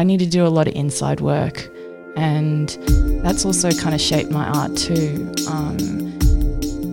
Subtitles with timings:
[0.00, 1.68] I need to do a lot of inside work.
[2.16, 2.70] And
[3.22, 5.30] that's also kind of shaped my art too.
[5.46, 6.16] Um,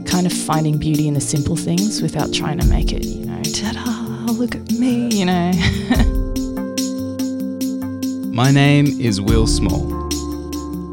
[0.03, 3.41] kind of finding beauty in the simple things without trying to make it, you know,
[3.43, 5.53] ta-da, look at me, you know.
[8.33, 10.11] My name is Will Small.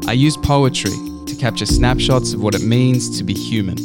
[0.09, 0.95] I use poetry
[1.25, 3.75] to capture snapshots of what it means to be human.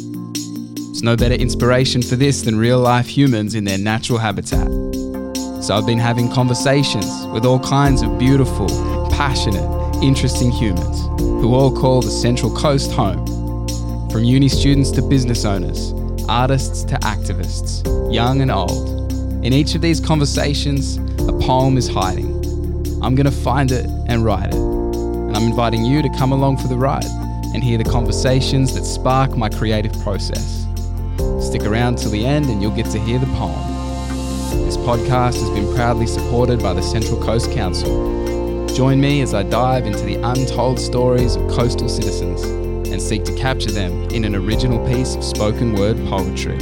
[0.73, 4.69] There's no better inspiration for this than real life humans in their natural habitat.
[5.61, 8.67] So I've been having conversations with all kinds of beautiful,
[9.11, 9.69] passionate,
[10.01, 13.23] interesting humans who all call the Central Coast home.
[14.09, 15.93] From uni students to business owners,
[16.27, 19.13] artists to activists, young and old.
[19.45, 20.97] In each of these conversations,
[21.29, 22.33] a poem is hiding.
[23.03, 24.55] I'm going to find it and write it.
[24.55, 27.05] And I'm inviting you to come along for the ride
[27.53, 30.65] and hear the conversations that spark my creative process.
[31.39, 33.70] Stick around till the end and you'll get to hear the poem.
[34.51, 38.67] This podcast has been proudly supported by the Central Coast Council.
[38.67, 42.43] Join me as I dive into the untold stories of coastal citizens
[42.89, 46.57] and seek to capture them in an original piece of spoken word poetry.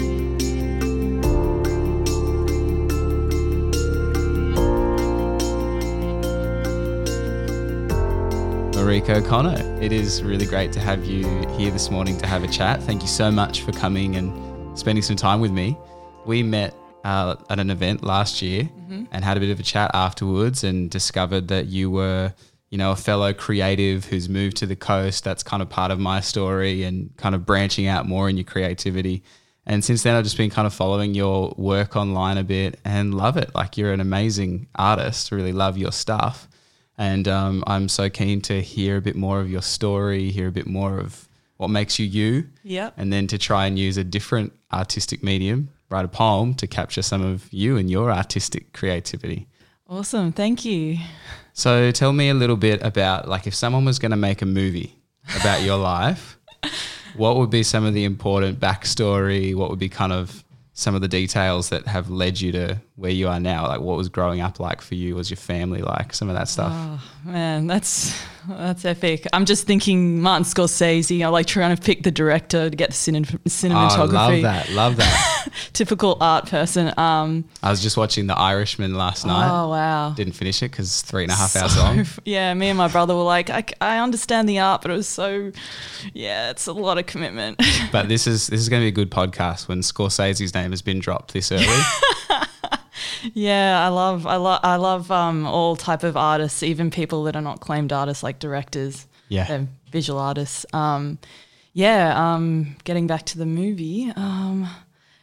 [8.89, 11.25] Marika O'Connor, it is really great to have you
[11.57, 12.81] here this morning to have a chat.
[12.83, 15.77] Thank you so much for coming and spending some time with me.
[16.25, 19.05] We met uh, at an event last year mm-hmm.
[19.11, 22.33] and had a bit of a chat afterwards and discovered that you were
[22.69, 25.23] you know, a fellow creative who's moved to the coast.
[25.23, 28.43] That's kind of part of my story and kind of branching out more in your
[28.43, 29.23] creativity.
[29.65, 33.13] And since then, I've just been kind of following your work online a bit and
[33.13, 33.53] love it.
[33.55, 36.47] Like you're an amazing artist, really love your stuff.
[36.97, 40.51] And um, I'm so keen to hear a bit more of your story, hear a
[40.51, 42.49] bit more of what makes you you.
[42.63, 42.91] Yeah.
[42.97, 47.01] And then to try and use a different artistic medium, write a poem to capture
[47.01, 49.47] some of you and your artistic creativity.
[49.87, 50.31] Awesome.
[50.31, 50.97] Thank you.
[51.53, 54.45] So tell me a little bit about like if someone was going to make a
[54.45, 54.95] movie
[55.39, 56.37] about your life,
[57.15, 59.55] what would be some of the important backstory?
[59.55, 60.43] What would be kind of
[60.73, 63.65] some of the details that have led you to where you are now?
[63.67, 65.15] Like what was growing up like for you?
[65.15, 66.73] Was your family like some of that stuff?
[66.75, 68.13] Oh, man, that's
[68.47, 69.25] that's epic.
[69.31, 71.25] I'm just thinking Martin Scorsese.
[71.25, 73.99] I'm like trying to pick the director to get the cin- cinematography.
[73.99, 74.69] Oh, love that.
[74.71, 75.47] Love that.
[75.73, 76.93] Typical art person.
[76.97, 79.49] Um, I was just watching The Irishman last night.
[79.49, 80.11] Oh wow!
[80.11, 82.05] Didn't finish it because three and a half so, hours long.
[82.25, 85.07] Yeah, me and my brother were like, I, I understand the art, but it was
[85.07, 85.51] so,
[86.13, 87.61] yeah, it's a lot of commitment.
[87.91, 90.81] but this is this is going to be a good podcast when Scorsese's name has
[90.81, 91.65] been dropped this early.
[93.33, 97.35] Yeah, I love I love I love um, all type of artists, even people that
[97.35, 99.07] are not claimed artists like directors.
[99.27, 100.65] Yeah, visual artists.
[100.73, 101.19] Um,
[101.73, 104.11] yeah, um, getting back to the movie.
[104.15, 104.67] Um,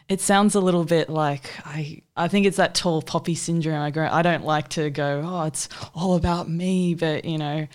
[0.09, 3.81] it sounds a little bit like I I think it's that tall poppy syndrome.
[3.81, 7.67] I go I don't like to go, oh, it's all about me, but you know,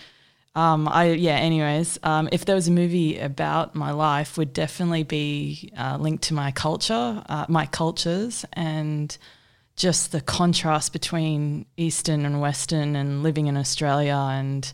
[0.56, 1.36] um, I yeah.
[1.36, 6.24] Anyways, um, if there was a movie about my life, would definitely be uh, linked
[6.26, 9.18] to my culture, uh, my cultures, and
[9.82, 14.72] just the contrast between Eastern and Western, and living in Australia, and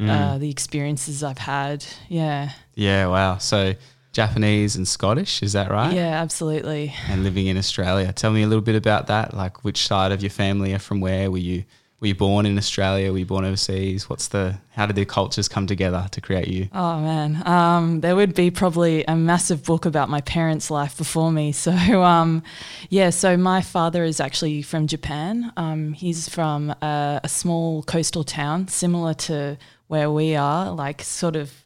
[0.00, 0.08] mm.
[0.08, 1.84] uh, the experiences I've had.
[2.08, 2.52] Yeah.
[2.74, 3.06] Yeah.
[3.08, 3.36] Wow.
[3.36, 3.74] So
[4.12, 5.92] Japanese and Scottish, is that right?
[5.94, 6.94] Yeah, absolutely.
[7.08, 8.12] And living in Australia.
[8.14, 9.34] Tell me a little bit about that.
[9.34, 11.30] Like, which side of your family are from where?
[11.30, 11.64] Were you
[12.00, 13.10] were you born in Australia?
[13.10, 14.08] Were you born overseas?
[14.08, 16.68] What's the how did the cultures come together to create you?
[16.74, 21.32] Oh man, um, there would be probably a massive book about my parents' life before
[21.32, 21.52] me.
[21.66, 22.42] So um,
[22.90, 25.52] yeah, so my father is actually from Japan.
[25.56, 29.56] Um, he's from a, a small coastal town similar to
[29.88, 31.64] where we are, like sort of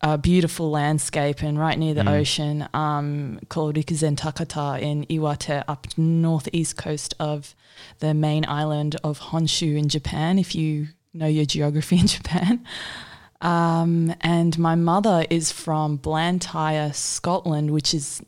[0.00, 2.20] a beautiful landscape and right near the mm.
[2.20, 7.56] ocean um, called Rikuzen Takata in Iwate up northeast coast of
[7.98, 12.64] the main island of Honshu in Japan, if you know your geography in Japan.
[13.40, 18.22] Um, and my mother is from Blantyre, Scotland, which is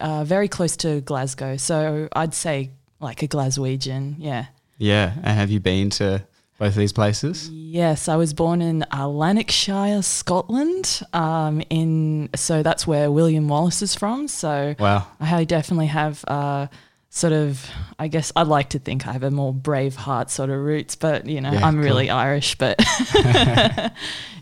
[0.00, 1.56] uh, very close to Glasgow.
[1.56, 2.70] So I'd say
[3.00, 4.46] like a Glaswegian, yeah.
[4.78, 5.12] Yeah.
[5.16, 6.26] And have you been to
[6.58, 7.50] both of these places?
[7.50, 11.02] Yes, I was born in uh, Lanarkshire, Scotland.
[11.12, 14.28] Um, in so that's where William Wallace is from.
[14.28, 16.68] So wow, I definitely have uh,
[17.10, 17.68] sort of.
[17.98, 20.94] I guess I'd like to think I have a more brave heart sort of roots,
[20.94, 21.84] but you know yeah, I'm cool.
[21.84, 22.56] really Irish.
[22.56, 22.78] But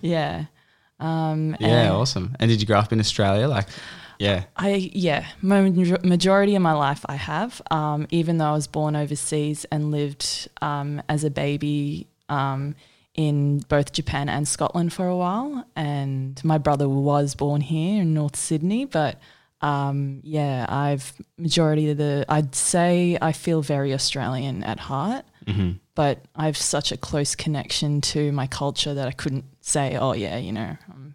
[0.03, 0.45] yeah,
[1.03, 2.37] um, yeah, awesome.
[2.39, 3.49] And did you grow up in Australia?
[3.49, 3.69] Like,
[4.19, 4.45] yeah.
[4.57, 7.61] I yeah, majority of my life I have.
[7.71, 12.75] Um, even though I was born overseas and lived um, as a baby um,
[13.15, 18.15] in both Japan and Scotland for a while, and my brother was born here in
[18.15, 19.19] North Sydney, but.
[19.65, 22.25] Um, yeah, I've majority of the.
[22.29, 25.25] I'd say I feel very Australian at heart.
[25.47, 25.73] Mm-hmm.
[25.95, 30.13] but I have such a close connection to my culture that I couldn't say, oh
[30.13, 31.15] yeah, you know, I'm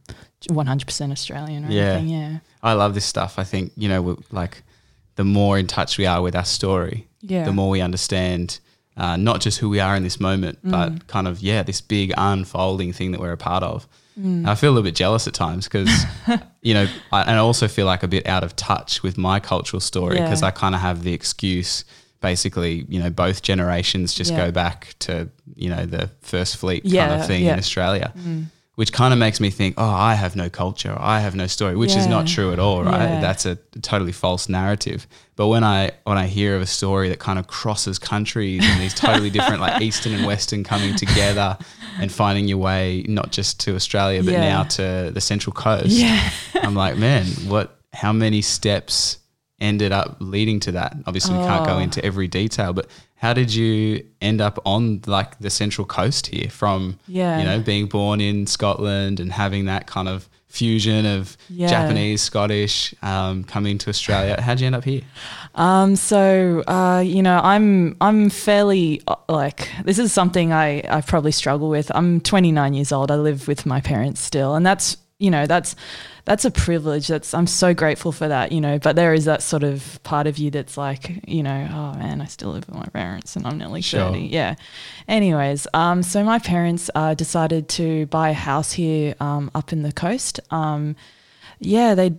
[0.50, 1.84] 100% Australian or Yeah.
[1.94, 2.10] anything.
[2.10, 2.38] Yeah.
[2.64, 3.38] I love this stuff.
[3.40, 4.64] I think you know, like
[5.16, 7.46] the more in touch we are with our story, Yeah.
[7.46, 8.60] the more we understand
[8.96, 10.72] uh, not just who we are in this moment, Mm.
[10.72, 13.88] but kind of yeah, this big unfolding thing that we're a part of.
[14.20, 14.48] Mm.
[14.48, 15.92] I feel a little bit jealous at times because
[16.64, 19.40] you know, I, and I also feel like a bit out of touch with my
[19.40, 20.24] cultural story Yeah.
[20.24, 21.86] because I kind of have the excuse.
[22.22, 24.48] Basically, you know, both generations just Yeah.
[24.48, 27.54] go back to you know the first fleet kind of thing yeah.
[27.54, 28.46] in Australia Mm.
[28.78, 31.76] Which kind of makes me think, oh, I have no culture, I have no story,
[31.76, 33.10] which is not true at all, right?
[33.10, 33.22] Yeah.
[33.22, 35.08] That's a totally false narrative.
[35.36, 38.80] But when I when I hear of a story that kind of crosses countries and
[38.80, 41.58] these totally different like Eastern and Western coming together
[42.00, 44.42] and finding your way not just to Australia but Yeah.
[44.50, 46.30] now to the Central Coast, Yeah.
[46.56, 47.80] I'm like, man, what?
[47.94, 49.18] How many steps
[49.60, 50.96] ended up leading to that?
[51.08, 51.80] Obviously, we can't go Oh.
[51.80, 56.50] into every detail, but how did you end up on like the Central Coast here
[56.50, 57.00] from?
[57.08, 57.40] Yeah.
[57.40, 61.68] you know, being born in Scotland and having that kind of fusion of Yeah.
[61.68, 64.40] Japanese, Scottish, um, coming to Australia.
[64.46, 65.02] How'd you end up here?
[65.56, 71.02] Um, so uh, you know, I'm I'm fairly uh, like this is something I I
[71.02, 71.92] probably struggle with.
[71.96, 73.12] I'm 29 years old.
[73.12, 75.76] I live with my parents still, and that's you know that's
[76.28, 77.08] that's a privilege.
[77.08, 78.52] That's I'm so grateful for that.
[78.52, 81.70] You know, but there is that sort of part of you that's like you know,
[81.72, 84.12] oh man, I still live with my parents, and I'm nearly Sure.
[84.12, 84.20] 30.
[84.20, 84.56] Yeah.
[85.08, 89.84] Anyways, um, so my parents uh, decided to buy a house here um, up in
[89.84, 90.42] the coast.
[90.52, 90.98] Um,
[91.60, 92.14] yeah, they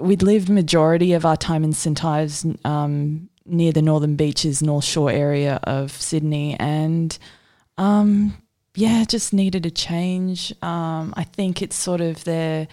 [0.00, 4.84] we'd lived majority of our time in St Ives, um, near the northern beaches, North
[4.86, 7.18] Shore area of Sydney, and
[7.76, 8.32] um,
[8.74, 10.54] yeah, just needed a change.
[10.62, 12.66] Um, I think it's sort of their,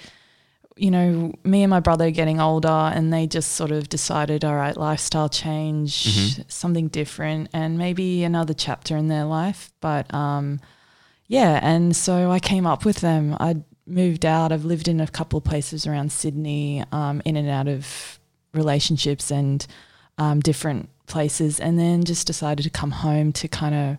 [0.79, 4.45] you know, me and my brother are getting older, and they just sort of decided,
[4.45, 6.51] all right, lifestyle change, Mhm.
[6.51, 9.71] something different, and maybe another chapter in their life.
[9.81, 10.59] But um,
[11.27, 13.35] yeah, and so I came up with them.
[13.39, 14.51] I'd moved out.
[14.51, 18.19] I've lived in a couple of places around Sydney, um, in and out of
[18.53, 19.65] relationships and
[20.17, 23.97] um, different places, and then just decided to come home to kind of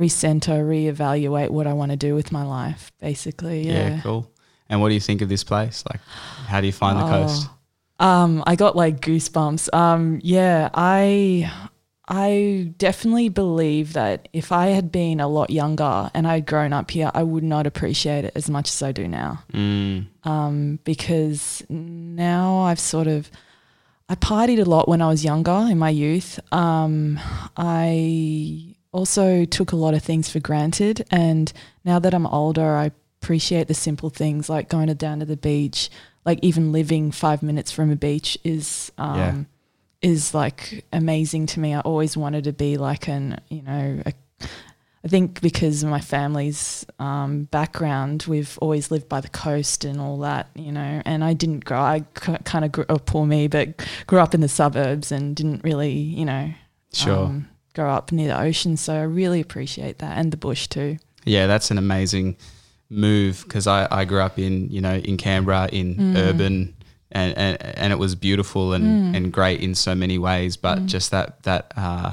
[0.00, 3.66] recenter, reevaluate what I want to do with my life, basically.
[3.68, 4.00] Yeah.
[4.02, 4.30] cool.
[4.68, 5.84] And what do you think of this place?
[5.90, 6.00] Like,
[6.48, 7.48] how do you find the coast?
[8.00, 9.72] Oh, Um, I got like goosebumps.
[9.74, 11.50] Um, yeah, I
[12.08, 16.90] I definitely believe that if I had been a lot younger and I'd grown up
[16.90, 19.42] here, I would not appreciate it as much as I do now.
[19.52, 23.30] Mm, Um, because now I've sort of
[24.08, 26.38] I partied a lot when I was younger in my youth.
[26.52, 27.18] Um,
[27.56, 31.52] I also took a lot of things for granted, and
[31.84, 32.92] now that I'm older, I
[33.26, 35.90] appreciate the simple things like going to down to the beach.
[36.24, 40.10] Like even living five minutes from a beach is um, Yeah.
[40.10, 41.74] is like amazing to me.
[41.74, 44.12] I always wanted to be like an you know a
[45.04, 50.00] I think because of my family's um, background, we've always lived by the coast and
[50.00, 51.00] all that, you know.
[51.04, 51.78] And I didn't grow.
[51.78, 52.86] I kind of grew.
[52.88, 56.52] Oh, poor me, but grew up in the suburbs and didn't really, you know,
[56.92, 57.26] sure.
[57.26, 58.76] um, grow up near the ocean.
[58.76, 60.96] So I really appreciate that and the bush too.
[61.24, 62.36] yeah, that's an amazing
[62.90, 66.16] move because I, I grew up in, you know, in Canberra, in Mm.
[66.16, 66.74] urban,
[67.12, 69.16] and, and, and it was beautiful and, Mm.
[69.16, 70.56] and great in so many ways.
[70.56, 72.12] But just that, that uh,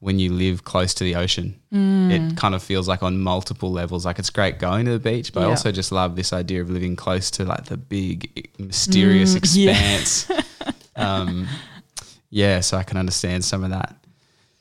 [0.00, 2.10] when you live close to the ocean, Mm.
[2.10, 4.04] it kind of feels like on multiple levels.
[4.04, 6.70] Like it's great going to the beach, but I also just love this idea of
[6.70, 9.70] living close to like the big, mysterious Mm, yeah.
[9.72, 10.30] expanse.
[10.96, 11.48] um,
[12.30, 13.96] yeah, so I can understand some of that.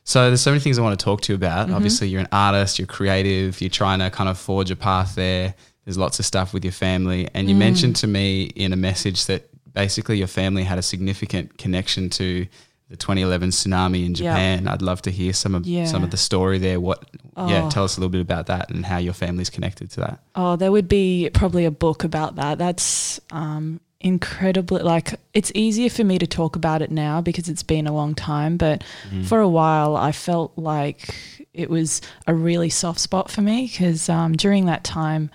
[0.03, 1.67] So there's so many things I want to talk to you about.
[1.67, 1.75] Mm-hmm.
[1.75, 5.53] Obviously, you're an artist, you're creative, you're trying to kind of forge a path there.
[5.85, 7.49] There's lots of stuff with your family, and Mm.
[7.51, 12.09] you mentioned to me in a message that basically your family had a significant connection
[12.11, 12.45] to
[12.89, 14.33] the 2011 tsunami in Yeah.
[14.33, 14.67] Japan.
[14.67, 16.79] I'd love to hear some of some of the story there.
[16.79, 17.05] What?
[17.37, 17.69] Yeah, Oh.
[17.69, 20.19] tell us a little bit about that and how your family's connected to that.
[20.35, 22.57] Oh, there would be probably a book about that.
[22.57, 27.63] That's um, incredibly like it's easier for me to talk about it now because it's
[27.63, 28.57] been a long time.
[28.57, 28.83] But
[29.25, 34.09] for a while, I felt like it was a really soft spot for me because
[34.09, 35.29] um, during that time,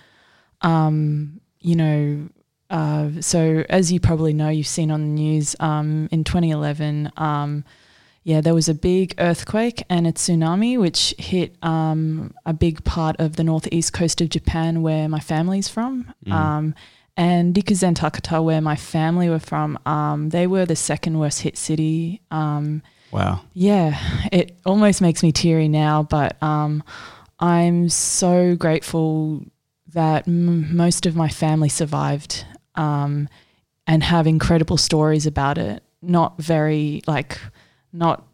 [0.62, 2.28] um, you know,
[2.70, 7.12] uh, so as you probably know, you've seen on the news um, in 2011.
[7.16, 7.64] Um,
[8.24, 13.14] yeah, there was a big earthquake and a tsunami, which hit um, a big part
[13.20, 16.12] of the northeast coast of Japan, where my family's from.
[16.56, 16.74] Um,
[17.16, 21.56] and Rikuzen Takata, where my family were from, um, they were the second worst hit
[21.56, 22.20] city.
[22.30, 22.82] Um,
[23.12, 23.40] Wow.
[23.54, 23.98] yeah,
[24.32, 26.82] it almost makes me teary now, but um,
[27.40, 29.44] I'm so grateful
[29.94, 32.44] that m- most of my family survived
[32.74, 33.28] um,
[33.86, 35.82] and have incredible stories about it.
[36.02, 37.38] Not very, like,
[37.92, 38.24] not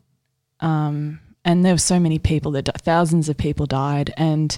[0.60, 4.56] um, and there were so many people that di- thousands of people died, and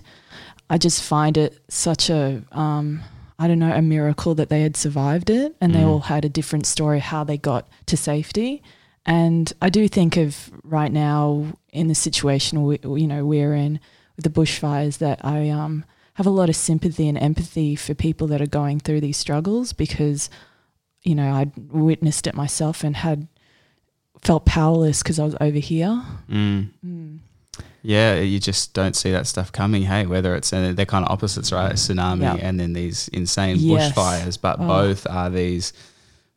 [0.70, 3.02] I just find it such a um,
[3.38, 5.86] I don't know a miracle that they had survived it, and they Mm.
[5.88, 8.62] all had a different story how they got to safety.
[9.06, 13.80] And I do think of right now in the situation we, you know we're in
[14.16, 18.26] with the bushfires that I um, have a lot of sympathy and empathy for people
[18.28, 20.30] that are going through these struggles because
[21.02, 23.26] you know I'd witnessed it myself and had
[24.22, 26.02] felt powerless because I was over here.
[26.30, 26.70] Mm.
[26.86, 27.18] Mm.
[27.86, 29.82] Yeah, you just don't see that stuff coming.
[29.82, 31.70] Hey, whether it's and they're kind of opposites, right?
[31.70, 32.36] A tsunami Yeah.
[32.36, 33.92] and then these insane Yes.
[33.92, 34.66] bushfires, but Oh.
[34.66, 35.74] both are these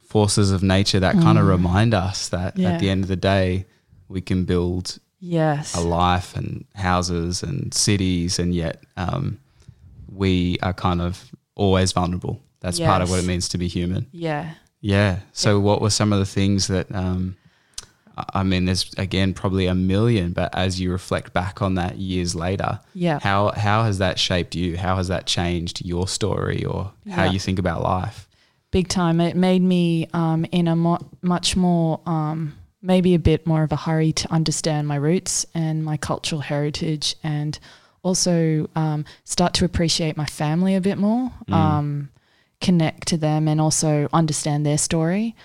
[0.06, 1.50] forces of nature that kind of Mm.
[1.50, 2.72] remind us that Yeah.
[2.72, 3.66] at the end of the day,
[4.10, 5.74] we can build Yes.
[5.74, 9.40] a life and houses and cities, and yet um,
[10.12, 12.42] we are kind of always vulnerable.
[12.60, 14.08] That's part of what it means to be human.
[14.12, 14.52] Yeah.
[14.82, 15.20] Yeah.
[15.32, 16.94] So, what were some of the things that?
[16.94, 17.36] Um,
[18.34, 22.34] I- mean, there's again probably a million, but as you reflect back on that years
[22.36, 23.20] later, Yeah.
[23.22, 24.78] how how has that shaped you?
[24.78, 27.32] How has that changed your story or how Yeah.
[27.32, 28.28] you think about life?
[28.72, 29.22] Big time.
[29.22, 33.72] It made me um, in a mo- much more, um, maybe a bit more of
[33.72, 37.58] a hurry to understand my roots and my cultural heritage and
[38.04, 41.54] also um, start to appreciate my family a bit more, Mm.
[41.54, 42.10] um,
[42.62, 45.36] connect to them and also understand their story.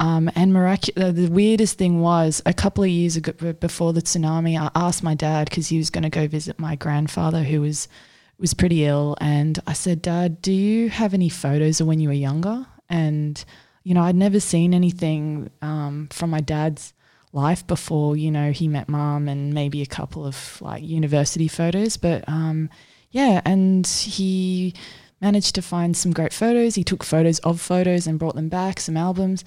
[0.00, 4.60] Um, and miracu- the, weirdest thing was a couple of years ago, before the tsunami,
[4.60, 7.88] I asked my dad because he was going to go visit my grandfather who was
[8.36, 12.08] was pretty ill, and I said, "Dad, do you have any photos of when you
[12.08, 13.42] were younger?" And
[13.84, 16.92] you know, I'd never seen anything um, from my dad's
[17.32, 18.16] life before.
[18.16, 22.70] You know, he met mom and maybe a couple of like university photos, but um,
[23.10, 24.74] yeah, and he
[25.20, 26.74] managed to find some great photos.
[26.74, 29.44] He took photos of photos and brought them back, some albums.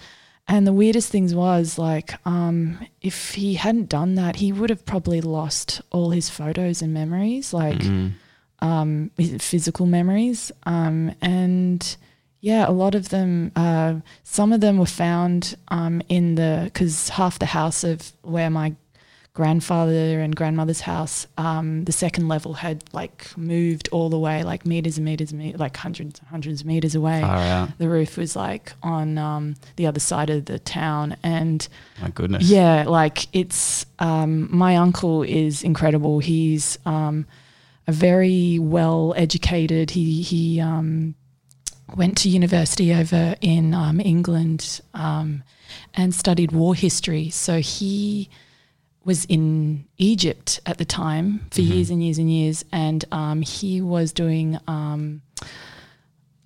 [0.47, 4.85] And the weirdest things was like, um, if he hadn't done that, he would have
[4.85, 8.13] probably lost all his photos and memories, like Mm.
[8.61, 10.51] um, physical memories.
[10.63, 11.97] Um, and
[12.39, 17.09] yeah, a lot of them, uh, some of them were found um, in the, because
[17.09, 18.73] half the house of where my
[19.37, 24.65] grandfather and grandmother's house, um, the second level had like moved all the way, like
[24.65, 27.21] meters and meters, and meters like hundreds and hundreds of meters away.
[27.21, 27.77] Far out.
[27.77, 31.15] the roof was like on um, the other side of the town.
[31.21, 31.67] And
[32.01, 32.49] My goodness.
[32.49, 36.17] yeah, like it's um, my uncle is incredible.
[36.17, 37.27] He's um,
[37.85, 39.91] a very well educated.
[39.91, 41.13] He he um,
[41.95, 45.43] went to university over in um, England um,
[45.93, 47.29] and studied war history.
[47.29, 48.31] So he
[49.07, 51.69] was in Egypt at the time for Mhm.
[51.73, 54.59] years and years and years, and um, he was doing.
[54.67, 55.21] Um,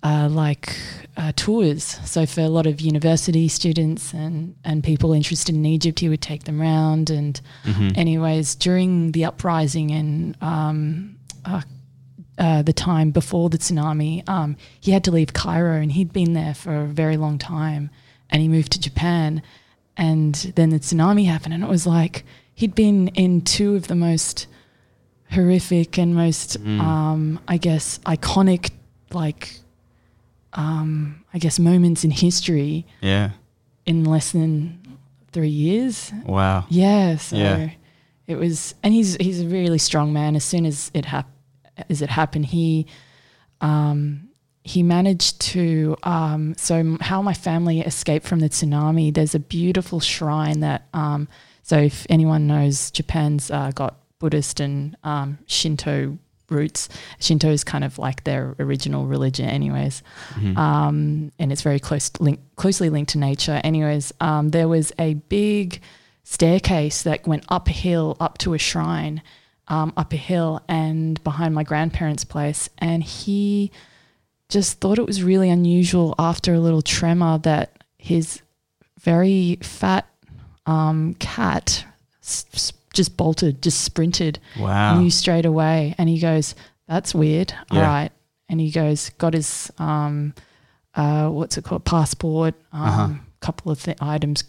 [0.04, 0.74] uh, like
[1.16, 1.84] uh, tours.
[2.04, 6.20] So for a lot of university students and, and people interested in Egypt, he would
[6.20, 7.08] take them round.
[7.08, 7.96] And Mhm.
[7.96, 11.60] anyways, during the uprising and um, uh,
[12.36, 16.32] uh, the time before the tsunami, um, he had to leave Cairo, and he'd been
[16.32, 17.88] there for a very long time.
[18.28, 19.40] And he moved to Japan,
[19.96, 22.24] and then the tsunami happened, and it was like
[22.62, 24.46] he'd been in two of the most
[25.32, 26.80] horrific and most, Mm.
[26.80, 28.70] um, I guess, iconic,
[29.12, 29.58] like,
[30.52, 33.30] um, I guess, moments in history Yeah.
[33.84, 34.78] in less than
[35.32, 36.12] three years.
[36.24, 36.66] Wow.
[36.68, 37.70] Yeah, so Yeah.
[38.28, 40.36] it was, and he's he's a really strong man.
[40.36, 41.34] As soon as it hap-
[41.90, 42.86] as it happened, he
[43.60, 44.28] um,
[44.62, 45.96] he managed to.
[46.04, 49.12] Um, so m- how my family escaped from the tsunami.
[49.12, 50.86] There's a beautiful shrine that.
[50.94, 51.26] Um,
[51.62, 56.18] so if anyone knows, Japan's uh, got Buddhist and um, Shinto
[56.50, 56.88] roots.
[57.18, 60.02] Shinto is kind of like their original religion, anyways
[60.34, 60.56] Mhm.
[60.58, 63.60] um, and it's very close link, closely linked to nature.
[63.64, 65.80] Anyways, um, there was a big
[66.24, 69.22] staircase that went up a hill up to a shrine,
[69.68, 72.68] um, up a hill, and behind my grandparents' place.
[72.78, 73.70] And he
[74.48, 78.42] just thought it was really unusual after a little tremor that his
[79.00, 80.06] very fat
[80.66, 81.84] um, cat
[82.94, 84.98] just bolted, just sprinted wow.
[85.00, 85.94] knew straight away.
[85.98, 86.54] And he goes,
[86.88, 87.52] That's weird.
[87.70, 87.86] All Yeah.
[87.86, 88.12] right.
[88.48, 90.34] And he goes, got his, um,
[90.94, 91.84] uh, what's it called?
[91.86, 93.08] Passport, um, Uh-huh.
[93.40, 94.44] couple of th- items,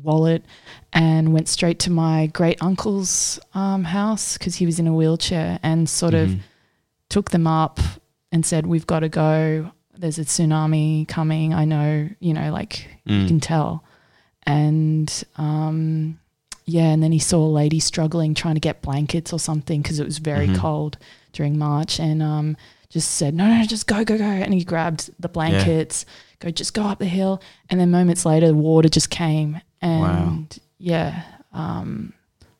[0.00, 0.44] wallet,
[0.92, 5.58] and went straight to my great uncle's um, house because he was in a wheelchair
[5.64, 6.40] and sort of Mhm.
[7.08, 7.80] took them up
[8.30, 9.72] and said, We've got to go.
[9.96, 11.52] There's a tsunami coming.
[11.52, 13.26] I know, you know, like you Mm.
[13.28, 13.82] can tell.
[14.48, 16.18] And um,
[16.64, 20.00] yeah, and then he saw a lady struggling trying to get blankets or something because
[20.00, 20.56] it was very Mhm.
[20.56, 20.98] cold
[21.32, 22.56] during March, and um,
[22.88, 26.06] just said, "No, no, just go, go, go!" And he grabbed the blankets,
[26.40, 30.58] go, just go up the hill, and then moments later, the water just came, and
[30.78, 32.14] yeah, um,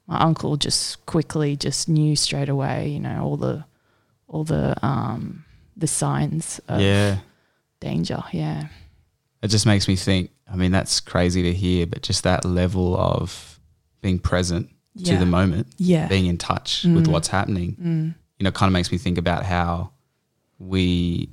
[0.07, 3.65] my uncle just quickly just knew straight away, you know, all the
[4.29, 5.45] all the um
[5.77, 7.19] the signs of yeah.
[7.81, 8.23] danger.
[8.33, 8.69] Yeah.
[9.43, 10.31] It just makes me think.
[10.51, 13.61] I mean, that's crazy to hear, but just that level of
[14.01, 14.71] being present
[15.05, 16.09] to the moment, Yeah.
[16.09, 17.13] being in touch with Mm.
[17.13, 18.15] what's happening, Mm.
[18.39, 19.91] you know, kind of makes me think about how
[20.59, 21.29] we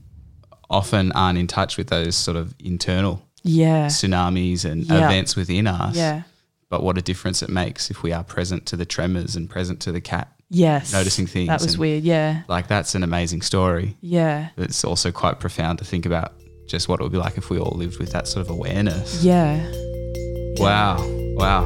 [0.70, 3.88] often aren't in touch with those sort of internal Yeah.
[3.88, 5.06] tsunamis and Yeah.
[5.08, 5.96] events within us.
[5.96, 6.24] Yeah.
[6.70, 9.80] But what a difference it makes if we are present to the tremors and present
[9.82, 10.92] to the cat, Yes.
[10.94, 11.48] noticing things.
[11.48, 12.04] That was weird.
[12.04, 12.42] Yeah.
[12.48, 13.98] Like that's an amazing story.
[14.02, 14.50] Yeah.
[14.58, 16.34] It's also quite profound to think about
[16.68, 19.24] just what it would be like if we all lived with that sort of awareness.
[19.24, 19.72] Yeah.
[20.58, 20.98] Wow.
[21.36, 21.64] Wow.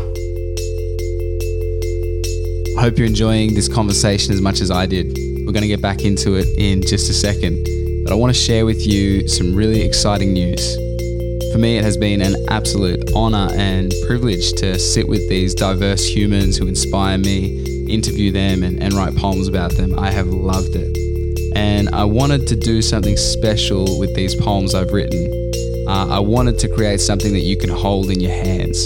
[2.78, 5.18] I hope you're enjoying this conversation as much as I did.
[5.46, 7.68] We're going to get back into it in just a second,
[8.06, 10.76] but I want to share with you some really exciting news.
[11.52, 16.06] For me, it has been an absolute honor and privilege to sit with these diverse
[16.08, 19.98] humans who inspire me, interview them, and, and write poems about them.
[19.98, 21.09] I have loved it.
[21.56, 25.32] And I wanted to do something special with these poems I've written.
[25.88, 28.86] Uh, I wanted to create something that you can hold in your hands.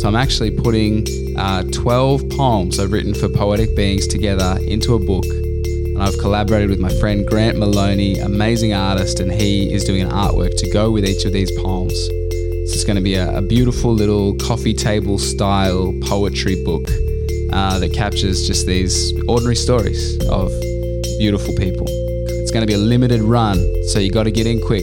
[0.00, 1.06] So I'm actually putting
[1.36, 5.24] uh, 12 poems I've written for Poetic Beings together into a book.
[5.24, 10.10] And I've collaborated with my friend Grant Maloney, amazing artist, and he is doing an
[10.10, 11.94] artwork to go with each of these poems.
[11.94, 16.88] So it's going to be a, a beautiful little coffee table style poetry book
[17.52, 20.50] uh, that captures just these ordinary stories of
[21.22, 21.86] beautiful people.
[22.42, 24.82] It's going to be a limited run, so you got to get in quick.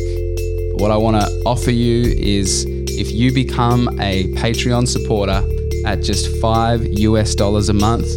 [0.71, 5.43] But what I want to offer you is if you become a Patreon supporter
[5.85, 8.07] at just five US dollars a month,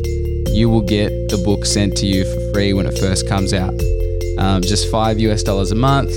[0.52, 3.74] you will get the book sent to you for free when it first comes out.
[4.38, 6.12] Um, just five US dollars a month,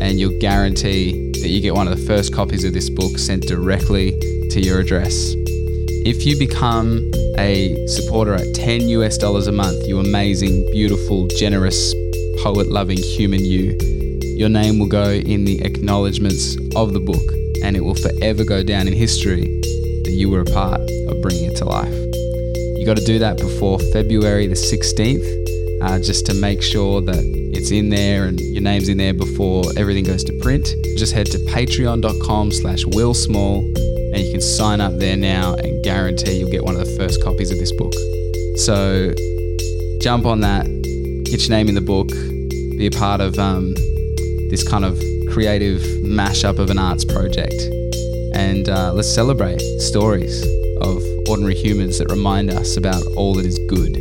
[0.00, 3.46] and you'll guarantee that you get one of the first copies of this book sent
[3.46, 5.34] directly to your address.
[6.02, 11.94] If you become a supporter at 10 US dollars a month, you amazing, beautiful, generous,
[12.42, 13.76] poet loving human you,
[14.34, 17.22] your name will go in the acknowledgements of the book
[17.62, 19.42] and it will forever go down in history
[20.04, 21.92] that you were a part of bringing it to life.
[22.78, 27.22] You got to do that before February the 16th, uh, just to make sure that
[27.54, 30.66] it's in there and your name's in there before everything goes to print.
[30.96, 33.70] Just head to patreon.com slash Will Small
[34.20, 37.22] and you can sign up there now and guarantee you'll get one of the first
[37.24, 37.94] copies of this book.
[38.56, 39.14] So
[40.02, 40.66] jump on that,
[41.24, 43.72] get your name in the book, be a part of um,
[44.50, 44.98] this kind of
[45.30, 47.54] creative mashup of an arts project.
[48.34, 50.42] And uh, let's celebrate stories
[50.82, 53.96] of ordinary humans that remind us about all that is good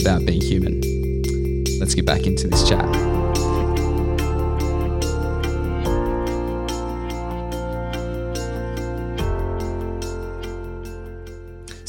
[0.00, 0.80] about being human.
[1.78, 3.09] Let's get back into this chat.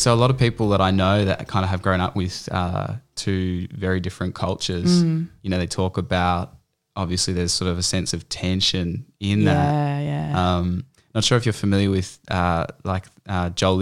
[0.02, 2.50] So a lot of people that I know that kind of have grown up with
[2.52, 5.28] uh, two very different cultures, Mm.
[5.44, 6.56] you know, they talk about
[6.96, 9.54] obviously there's sort of a sense of tension in that.
[9.54, 10.00] Yeah.
[10.32, 10.58] Yeah.
[10.58, 10.86] Um,
[11.16, 13.78] not sure if you're familiar with uh, like uh, Joel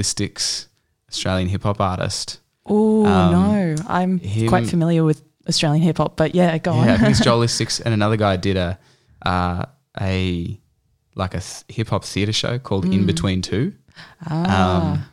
[1.10, 2.40] Australian hip hop artist.
[2.66, 6.82] oh um, no, I'm him- quite familiar with Australian hip hop, but yeah, go Yeah,
[6.82, 6.98] I on.
[7.00, 8.78] think it's Joel Listick's and another guy did a
[9.26, 9.66] uh,
[10.00, 10.60] a
[11.16, 13.74] like a th- hip hop theater show called In Between Two.
[14.30, 15.06] ah, Um,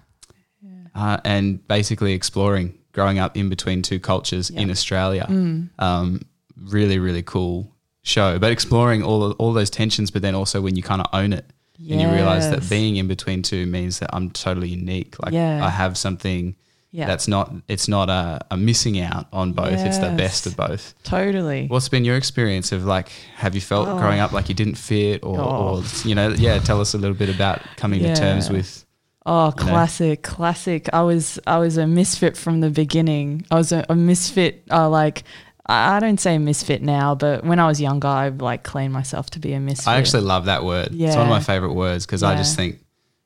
[0.96, 5.26] uh, and basically exploring growing up in between two cultures in Australia.
[5.28, 5.68] Mm.
[5.78, 6.22] Um,
[6.56, 7.70] really, really cool
[8.02, 11.32] show, but exploring all all those tensions, but then also when you kind of own
[11.32, 11.44] it
[11.78, 15.16] and you realize that being in between two means that I'm totally unique.
[15.22, 15.64] Like Yeah.
[15.64, 16.56] I have something
[16.92, 19.78] yeah, that's not it's not a, a missing out on both.
[19.80, 20.94] It's the best of both.
[21.02, 21.66] totally.
[21.66, 23.11] What's been your experience of like?
[23.35, 23.98] Have you felt Oh.
[23.98, 26.59] growing up like you didn't fit, or, or you know, yeah?
[26.61, 28.86] Tell us a little bit about coming to terms with.
[29.28, 29.70] Oh, you know?
[29.72, 30.88] classic, classic.
[30.92, 33.44] I was I was a misfit from the beginning.
[33.50, 34.62] I was a, a misfit.
[34.70, 35.24] Uh, like
[35.68, 39.40] I don't say misfit now, but when I was younger, I like claimed myself to
[39.40, 39.88] be a misfit.
[39.88, 40.92] I actually love that word.
[40.92, 41.08] Yeah.
[41.08, 42.56] It's one of my favorite words because I just Yeah.
[42.56, 42.78] think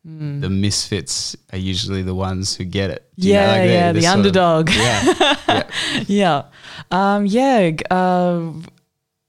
[0.03, 3.07] the misfits are usually the ones who get it.
[3.19, 4.71] Do you know, yeah, like yeah, the sort of- underdog.
[4.71, 5.63] yeah, yeah.
[6.07, 6.43] yeah.
[6.91, 7.73] Um, yeah.
[7.91, 8.53] Uh,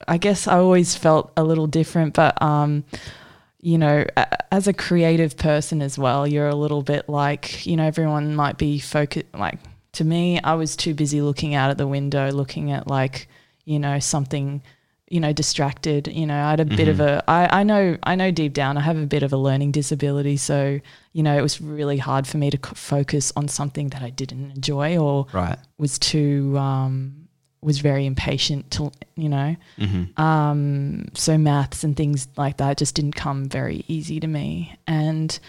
[0.07, 2.85] I guess I always felt a little different, but, um,
[3.61, 4.03] you know,
[4.51, 8.57] as a creative person as well, you're a little bit like, you know, everyone might
[8.57, 9.27] be focused.
[9.33, 9.59] Like,
[9.93, 13.27] to me, I was too busy looking out at the window, looking at, like,
[13.65, 14.63] you know, something,
[15.09, 16.07] you know, distracted.
[16.07, 18.77] You know, I had a bit of a, I, I know, I know deep down
[18.77, 20.37] I have a bit of a learning disability.
[20.37, 20.79] So,
[21.13, 24.51] you know, it was really hard for me to focus on something that I didn't
[24.51, 25.59] enjoy or Right.
[25.77, 27.20] was too um,
[27.61, 30.19] was very impatient to you know Mm-hmm.
[30.21, 35.39] um, so maths and things like that just didn't come very easy to me and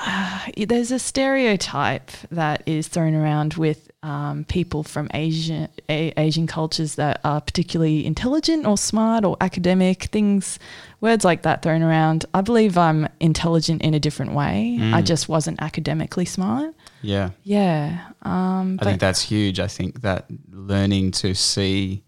[0.00, 6.46] uh, there's a stereotype that is thrown around with um, people from Asian a- Asian
[6.46, 10.60] cultures that are particularly intelligent or smart or academic things,
[11.00, 12.26] words like that thrown around.
[12.32, 14.78] I believe I'm intelligent in a different way.
[14.80, 15.04] I Mm.
[15.04, 16.74] just wasn't academically smart.
[17.02, 17.30] Yeah.
[17.44, 19.60] Yeah, um, I think that's huge.
[19.60, 22.02] I think that learning to see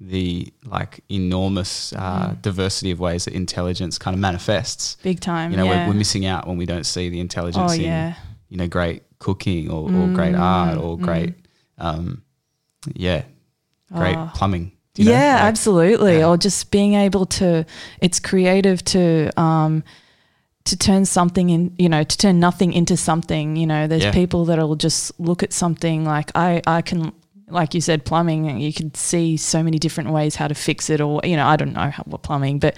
[0.00, 4.96] the like enormous uh, diversity of ways that intelligence kind of manifests.
[5.02, 5.50] big time.
[5.50, 5.86] You know, yeah.
[5.86, 8.14] we're, we're missing out when we don't see the intelligence oh in yeah,
[8.48, 11.34] you know great cooking or, or great art or Mm, great
[11.78, 12.22] um,
[12.94, 13.22] yeah
[13.92, 14.30] great Oh.
[14.34, 14.72] plumbing.
[14.96, 15.12] you know?
[15.12, 16.18] yeah, absolutely.
[16.18, 16.28] yeah.
[16.28, 17.64] Or just being able to,
[18.00, 19.84] it's creative to, um,
[20.64, 23.56] to turn something in, you know, to turn nothing into something.
[23.56, 24.12] You know, there's Yeah.
[24.12, 27.12] people that'll just look at something like I, I can,
[27.48, 28.58] like you said, plumbing.
[28.60, 31.56] You can see so many different ways how to fix it, or you know, I
[31.56, 32.76] don't know how, what plumbing, but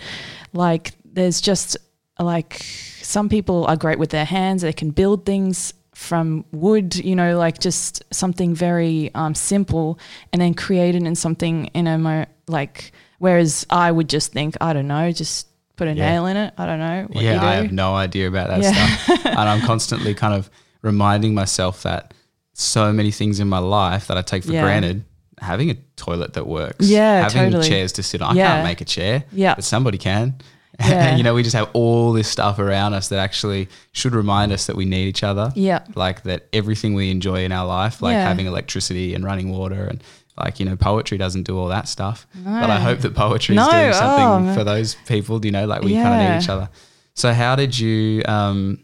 [0.52, 1.76] like there's just
[2.18, 2.64] like
[3.02, 4.62] some people are great with their hands.
[4.62, 9.98] They can build things from wood, you know, like just something very um, simple,
[10.32, 12.92] and then create it in something in a more like.
[13.18, 16.10] Whereas I would just think, I don't know, just put a Yeah.
[16.10, 16.54] nail in it.
[16.58, 17.06] I don't know.
[17.10, 17.46] What yeah, you do.
[17.46, 18.72] I have no idea about that Yeah.
[18.96, 20.50] stuff, and I'm constantly kind of
[20.82, 22.14] reminding myself that
[22.54, 24.62] so many things in my life that I take for Yeah.
[24.62, 25.04] granted.
[25.40, 27.68] Having a toilet that works, Yeah, having totally.
[27.68, 28.38] chairs to sit on.
[28.38, 29.54] I can't make a chair, Yeah.
[29.54, 30.36] but somebody can.
[30.80, 31.16] Yeah.
[31.16, 34.66] you know, we just have all this stuff around us that actually should remind us
[34.66, 35.50] that we need each other.
[35.54, 35.80] Yeah.
[35.94, 38.28] like that everything we enjoy in our life, like Yeah.
[38.28, 40.02] having electricity and running water and
[40.38, 42.26] like, you know, poetry doesn't do all that stuff.
[42.44, 45.52] But I hope that poetry is No, doing something oh, for those people, do you
[45.52, 46.68] know, like we kind of need each other.
[47.14, 48.78] So how did you um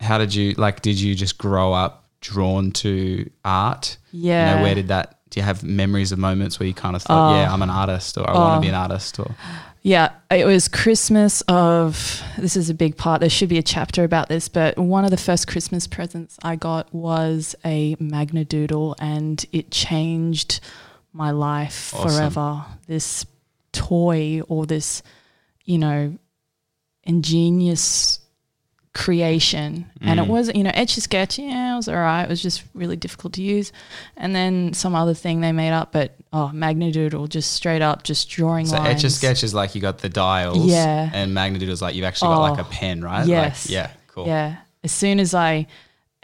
[0.00, 3.96] how did you like did you just grow up drawn to art?
[4.12, 4.54] You Yeah.
[4.56, 7.32] know, where did that do you have memories of moments where you kind of thought,
[7.32, 7.34] Oh.
[7.38, 8.54] yeah, I'm an artist or I want Oh.
[8.56, 9.34] to be an artist or
[9.88, 13.20] Yeah, it was Christmas of this is a big part.
[13.20, 16.56] There should be a chapter about this, but one of the first Christmas presents I
[16.56, 20.60] got was a Magna Doodle and it changed
[21.14, 22.10] my life Awesome.
[22.10, 22.66] forever.
[22.86, 23.24] This
[23.72, 25.02] toy or this,
[25.64, 26.18] you know,
[27.04, 28.20] ingenious
[28.98, 29.86] creation.
[30.00, 30.28] And it Mm.
[30.28, 32.24] wasn't, you know, Etch a Sketch, yeah, it was all right.
[32.24, 33.70] It was just really difficult to use.
[34.16, 38.02] And then some other thing they made up, but oh, Magna Doodle, just straight up,
[38.02, 38.96] just drawing so lines.
[38.96, 41.10] Etch a Sketch is like you got the dials Yeah.
[41.14, 43.24] and Magnadoodle is like you've actually got like Oh, a pen, right?
[43.26, 43.66] yes.
[43.66, 44.26] Like, yeah, cool.
[44.26, 44.56] Yeah.
[44.82, 45.68] As soon as I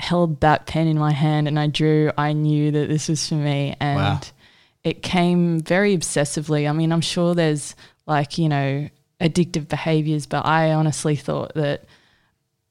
[0.00, 3.36] held that pen in my hand and I drew, I knew that this was for
[3.36, 3.76] me.
[3.78, 4.20] And Wow.
[4.82, 6.68] it came very obsessively.
[6.68, 8.88] I mean, I'm sure there's like, you know,
[9.20, 11.84] addictive behaviors, but I honestly thought that,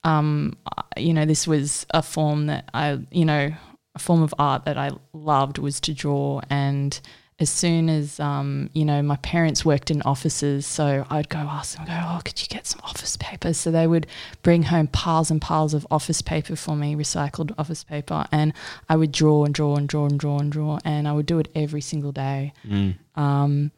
[0.03, 0.57] um,
[0.97, 3.53] you know, this was a form that I, you know,
[3.95, 6.41] a form of art that I loved was to draw.
[6.49, 6.99] And
[7.39, 11.75] as soon as, um, you know, my parents worked in offices, so I'd go ask
[11.75, 13.53] them, go, oh, could you get some office paper?
[13.53, 14.07] So they would
[14.41, 18.53] bring home piles and piles of office paper for me, recycled office paper, and
[18.89, 21.39] I would draw and draw and draw and draw and draw, and I would do
[21.39, 22.53] it every single day.
[22.67, 22.95] Mm.
[23.15, 23.71] Um,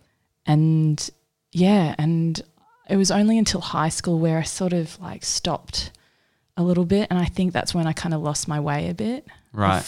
[0.45, 1.09] and
[1.51, 2.41] yeah, and
[2.89, 5.91] it was only until high school where I sort of like stopped
[6.57, 8.93] a little bit, and I think that's when I kind of lost my way a
[8.93, 9.25] bit.
[9.51, 9.83] Right.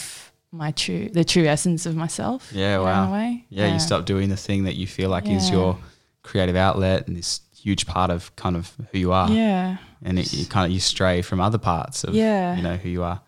[0.50, 2.50] My true, the true essence of myself.
[2.52, 3.08] Yeah, in wow.
[3.08, 3.44] a way.
[3.50, 5.78] Yeah, you stop doing the thing that you feel like is your
[6.22, 9.30] creative outlet and this huge part of kind of who you are.
[9.30, 9.76] Yeah.
[10.02, 12.56] And it, you kind of you stray from other parts of Yeah.
[12.56, 13.20] you know who you are.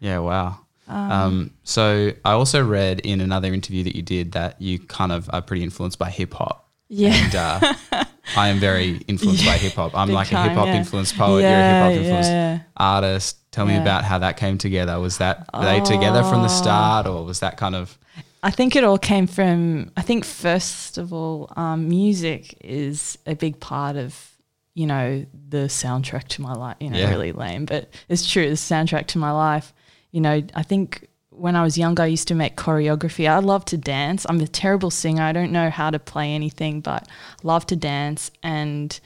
[0.00, 0.60] Yeah, wow.
[0.88, 5.28] Um, so I also read in another interview that you did that you kind of
[5.32, 6.67] are pretty influenced by hip hop.
[6.88, 7.14] Yeah.
[7.14, 8.04] And uh,
[8.36, 9.94] I am very influenced by hip hop.
[9.94, 10.76] I'm like a hip hop yeah.
[10.76, 11.42] influenced poet.
[11.42, 12.58] You're a hip hop influenced yeah.
[12.76, 13.50] artist.
[13.52, 13.82] Tell me Yeah.
[13.82, 14.98] about how that came together.
[15.00, 17.98] Was that were they together from the start, or was that kind of
[18.42, 19.90] I think it all came from.
[19.96, 24.30] I think first of all, um, music is a big part of
[24.74, 26.76] you know the soundtrack to my life.
[26.80, 27.10] You know, Yeah.
[27.10, 28.48] really lame, but it's true.
[28.48, 29.74] The soundtrack to my life.
[30.12, 31.07] You know, I think
[31.38, 33.28] when I was younger, I used to make choreography.
[33.28, 34.26] I love to dance.
[34.28, 35.22] I'm a terrible singer.
[35.22, 37.08] I don't know how to play anything, but
[37.42, 38.98] love to dance and.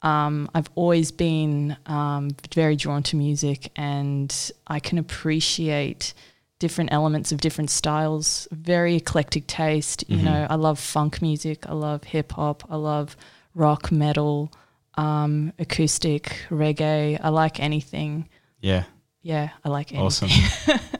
[0.00, 4.32] Um, I've always been um, very drawn to music, and
[4.68, 6.14] I can appreciate
[6.60, 8.46] different elements of different styles.
[8.52, 10.04] Very eclectic taste.
[10.08, 11.66] You know, I love funk music.
[11.68, 12.62] I love hip hop.
[12.70, 13.16] I love
[13.56, 14.52] rock, metal,
[14.94, 17.18] um, acoustic, reggae.
[17.20, 18.28] I like anything.
[18.60, 18.84] yeah?
[19.22, 20.06] Yeah, I like anything.
[20.06, 20.80] Awesome.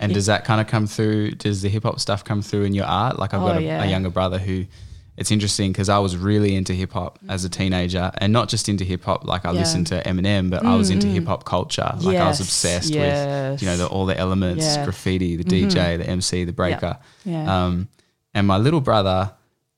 [0.00, 1.32] and does that kind of come through?
[1.32, 3.18] Does the hip hop stuff come through in your art?
[3.18, 3.82] Like I've got Oh, a, yeah.
[3.82, 4.66] a younger brother who.
[5.14, 8.66] It's interesting because I was really into hip hop as a teenager, and not just
[8.70, 9.24] into hip hop.
[9.26, 9.58] Like I Yeah.
[9.60, 11.82] listened to Eminem, but I was into hip hop culture.
[12.00, 14.76] Like I was Yes, obsessed with you know the, all the elements, Yeah.
[14.76, 14.84] Mm-hmm.
[14.84, 16.96] graffiti, the DJ, the MC, the breaker.
[17.26, 17.64] Yeah.
[17.66, 17.88] Um,
[18.32, 19.32] and my little brother,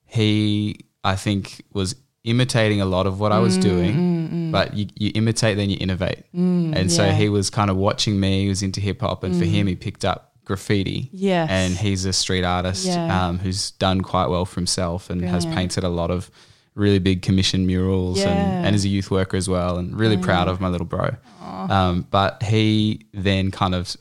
[0.07, 5.13] he I think was imitating a lot of what I was doing, but you, you
[5.15, 6.25] imitate, then you innovate.
[6.33, 7.07] and so Mm.
[7.07, 7.13] yeah.
[7.13, 7.17] Mm.
[7.17, 8.43] he was kind of watching me.
[8.43, 11.09] He was into hip hop, and for him, he picked up graffiti.
[11.13, 11.49] Yes.
[11.51, 13.27] and he's a street artist Yeah.
[13.29, 16.31] um, who's done quite well for himself and has painted a lot of
[16.75, 18.29] really big commission murals Yeah.
[18.29, 21.17] and, and is a youth worker as well and really proud of my little bro.
[21.43, 23.97] Um, but he then kind of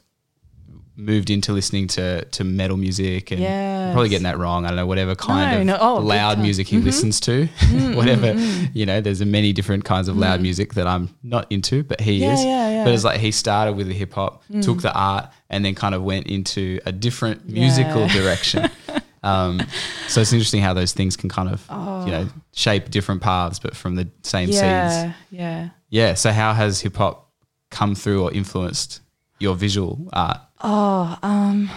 [0.96, 3.94] moved into listening to to metal music and Yes.
[3.94, 4.66] probably getting that wrong.
[4.66, 5.86] I don't know whatever kind No, of no.
[5.88, 6.86] Oh, loud music he mm-hmm.
[6.86, 8.70] listens to, mm, whatever mm, mm.
[8.74, 9.02] you know.
[9.02, 12.44] There's many different kinds of loud music that I'm not into, but he Yeah, is.
[12.46, 12.84] yeah, yeah.
[12.84, 15.96] But it's like he started with the hip hop, took the art, and then kind
[15.96, 18.70] of went into a different musical direction.
[19.24, 19.62] Um,
[20.10, 21.62] so it's interesting how those things can kind of
[22.06, 22.42] you know oh.
[22.54, 25.16] shape different paths, but from the same seeds.
[25.32, 25.70] yeah.
[25.90, 26.14] Yeah.
[26.16, 27.32] So how has hip hop
[27.72, 29.00] come through or influenced
[29.40, 30.42] your visual art?
[30.64, 31.70] Oh, um,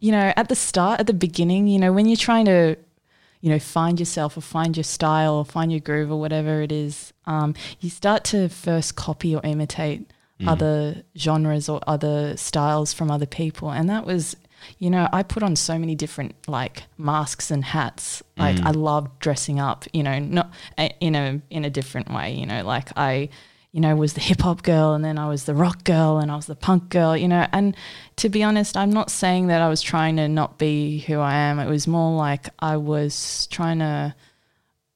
[0.00, 2.76] you know, at the start, at the beginning, you know, when you're trying to,
[3.40, 6.72] you know, find yourself or find your style or find your groove or whatever it
[6.72, 10.10] is, um, you start to first copy or imitate
[10.48, 13.70] other genres or other styles from other people.
[13.70, 14.36] And that was,
[14.78, 18.20] you know, I put on so many different like masks and hats.
[18.36, 22.34] Like I love dressing up, you know, not a- in a in a different way,
[22.34, 23.28] you know, like I
[23.74, 26.30] you know, was the hip hop girl and then I was the rock girl and
[26.30, 27.44] I was the punk girl, you know.
[27.52, 27.76] And
[28.18, 31.34] to be honest, I'm not saying that I was trying to not be who I
[31.34, 31.58] am.
[31.58, 34.14] It was more like I was trying to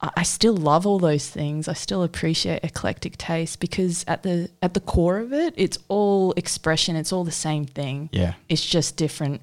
[0.00, 1.66] I still love all those things.
[1.66, 6.32] I still appreciate eclectic taste because at the at the core of it, it's all
[6.36, 6.94] expression.
[6.94, 8.10] It's all the same thing.
[8.12, 8.34] Yeah.
[8.48, 9.40] It's just different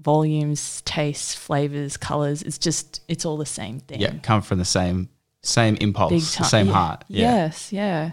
[0.00, 2.40] volumes, tastes, flavors, colors.
[2.40, 4.14] It's just it's all the same thing Yeah.
[4.22, 5.10] Come from the same
[5.42, 6.72] same impulse, same yeah.
[6.72, 7.04] heart.
[7.08, 7.20] Yeah.
[7.20, 8.12] Yes, yeah.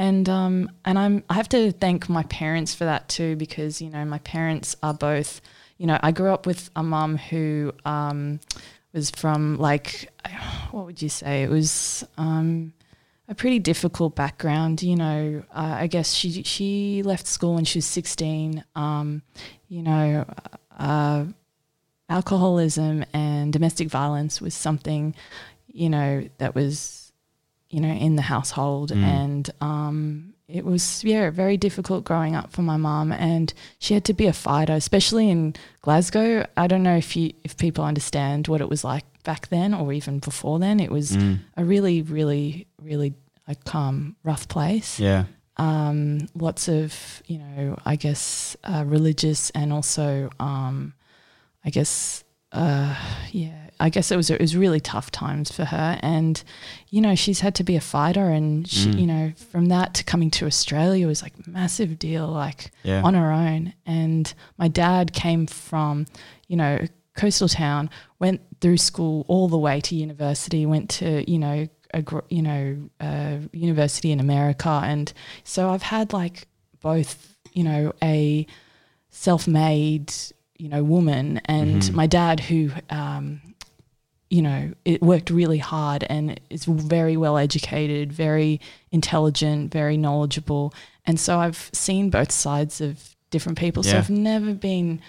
[0.00, 3.90] And um and I'm I have to thank my parents for that too because you
[3.90, 5.42] know my parents are both
[5.76, 8.40] you know I grew up with a mum who um
[8.94, 10.08] was from like
[10.70, 11.42] what would you say?
[11.42, 12.72] It was um
[13.28, 15.42] a pretty difficult background you know.
[15.54, 19.20] Uh, I guess she she left school when she was 16 um
[19.68, 20.24] you know
[20.78, 21.26] uh
[22.08, 25.14] alcoholism and domestic violence was something
[25.66, 26.99] you know that was
[27.70, 28.90] you know in the household.
[28.92, 33.12] And um it was yeah very difficult growing up for my mom.
[33.12, 36.46] And she had to be a fighter especially in Glasgow.
[36.56, 39.92] I don't know if you if people understand what it was like back then or
[39.92, 40.80] even before then.
[40.80, 41.16] It was
[41.56, 43.14] a really really really
[43.48, 44.98] like um rough place.
[45.00, 45.24] Yeah.
[45.56, 50.94] um, lots of you know I guess uh, religious and also um,
[51.64, 52.94] I guess uh,
[53.30, 55.98] yeah I guess it was it was really tough times for her.
[56.02, 56.42] And
[56.90, 60.04] you know she's had to be a fighter and she, you know from that to
[60.04, 63.02] coming to Australia was like a massive deal like Yeah.
[63.02, 63.72] on her own.
[63.86, 66.06] And my dad came from
[66.46, 71.38] you know coastal town went through school all the way to university went to you
[71.38, 74.80] know a you know uh, university in America.
[74.84, 75.12] And
[75.44, 76.46] so I've had like
[76.80, 78.46] both you know a
[79.10, 80.12] self-made
[80.56, 83.40] you know woman and my dad who um,
[84.30, 88.60] you know, it worked really hard and is very well educated, very
[88.92, 90.72] intelligent, very knowledgeable.
[91.04, 93.82] And so I've seen both sides of different people.
[93.82, 95.00] So I've never been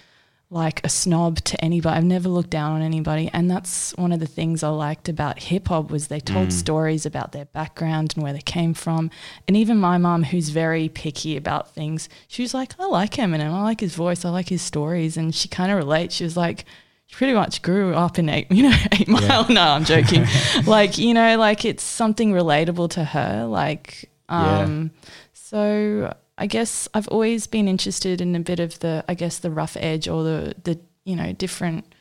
[0.50, 1.96] like a snob to anybody.
[1.96, 3.30] I've never looked down on anybody.
[3.32, 6.52] And that's one of the things I liked about hip hop was they told mm.
[6.52, 9.12] stories about their background and where they came from.
[9.48, 13.54] And even my mom, who's very picky about things, she was like, I like Eminem.
[13.54, 14.26] I like his voice.
[14.26, 15.16] I like his stories.
[15.16, 16.16] And she kind of relates.
[16.16, 16.66] She was like,
[17.12, 19.48] pretty much grew up in eight, you know, eight mile.
[19.50, 20.26] No, I'm joking.
[20.66, 23.46] like, you know, like it's something relatable to her.
[23.46, 24.60] Like, Yeah.
[24.62, 24.92] um,
[25.34, 29.52] so I guess I've always been interested in a bit of the, I guess, the
[29.52, 31.94] rough edge or the, the, you know, different,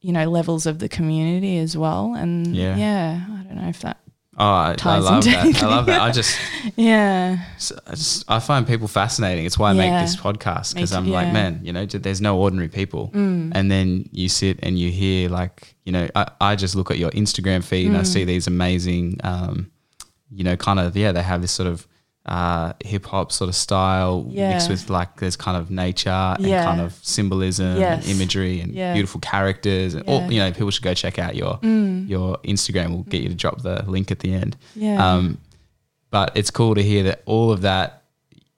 [0.00, 2.14] you know, levels of the community as well.
[2.14, 2.76] And Yeah.
[2.76, 3.98] yeah, I don't know if that,
[4.40, 5.62] Oh, I, I love that.
[5.62, 6.00] I love that.
[6.00, 6.38] I just,
[6.76, 7.44] yeah,
[7.86, 9.44] I just, I find people fascinating.
[9.46, 11.30] It's why I make this podcast because I'm like, yeah.
[11.30, 11.32] Mm.
[11.32, 13.10] man, you know, there's no ordinary people.
[13.14, 16.98] And then you sit and you hear like, you know, I, I just look at
[16.98, 18.06] your Instagram feed and I Mm.
[18.06, 19.70] see these amazing, um,
[20.30, 21.86] you know, kind of yeah, they have this sort of
[22.28, 26.64] uh, hip hop sort of style mixed with like there's kind of nature and Yeah.
[26.64, 28.02] kind of symbolism Yes.
[28.06, 28.92] and imagery and Yeah.
[28.92, 32.90] beautiful characters and all, you know people should go check out your your Instagram.
[32.90, 34.56] We'll get you to drop the link at the end.
[34.76, 34.96] Yeah.
[35.14, 35.38] Um,
[36.10, 38.02] but it's cool to hear that all of that,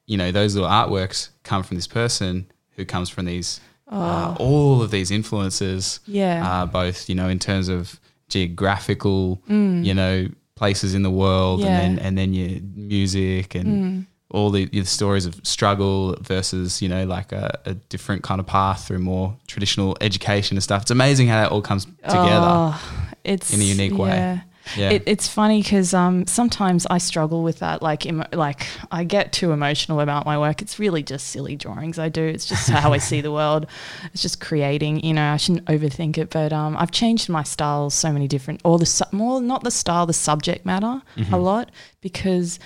[0.07, 4.83] you know, those little artworks come from this person who comes from these, uh, all
[4.83, 6.01] of these influences.
[6.03, 6.11] Oh.
[6.13, 6.49] Yeah.
[6.63, 10.29] Uh, both, you know, in terms of geographical, you know,
[10.63, 11.65] places in the world, Mm.
[11.65, 11.81] Yeah.
[11.81, 11.85] Mm.
[11.85, 12.51] and then and then your
[12.95, 14.07] music and.
[14.33, 18.47] All the, the stories of struggle versus, you know, like a, a different kind of
[18.47, 20.83] path through more traditional education and stuff.
[20.83, 22.47] It's amazing how that all comes together.
[22.49, 22.81] Oh,
[23.25, 24.41] it's in a unique way.
[24.77, 24.91] Yeah.
[24.91, 27.83] It, it's funny because um, sometimes I struggle with that.
[27.83, 30.63] Like, emo- like I get too emotional about my work.
[30.63, 32.23] It's really just silly drawings I do.
[32.23, 33.67] It's just how I see the world.
[34.13, 35.05] It's just creating.
[35.05, 36.31] You know, I shouldn't overthink it.
[36.31, 39.71] But um, I've changed my styles so many different, or the su- more not the
[39.71, 41.03] style, the subject matter
[41.33, 42.59] a lot because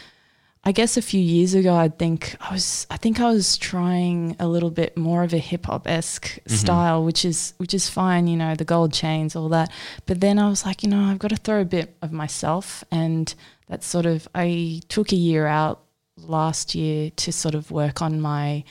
[0.66, 4.34] I guess a few years ago, I think I was, I think I was trying
[4.40, 8.26] a little bit more of a hip hop esque style, which is, which is fine,
[8.26, 9.70] you know, the gold chains, all that.
[10.06, 12.82] But then I was like, you know, I've got to throw a bit of myself,
[12.90, 13.34] and
[13.68, 15.82] that sort of, I took a year out
[16.16, 18.64] last year to sort of work on my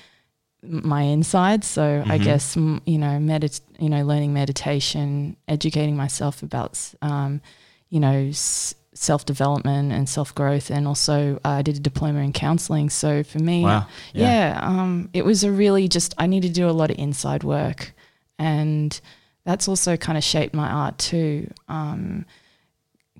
[0.65, 1.63] my inside.
[1.65, 7.41] So I guess you know, medit, you know, learning meditation, educating myself about, um,
[7.89, 12.19] you know, s- self development and self growth, and also uh, I did a diploma
[12.19, 12.89] in counseling.
[12.89, 13.87] So for me, Wow.
[14.13, 17.43] yeah, um, it was a really just I need to do a lot of inside
[17.43, 17.93] work,
[18.39, 18.99] and
[19.45, 21.51] that's also kind of shaped my art too.
[21.67, 22.25] Um,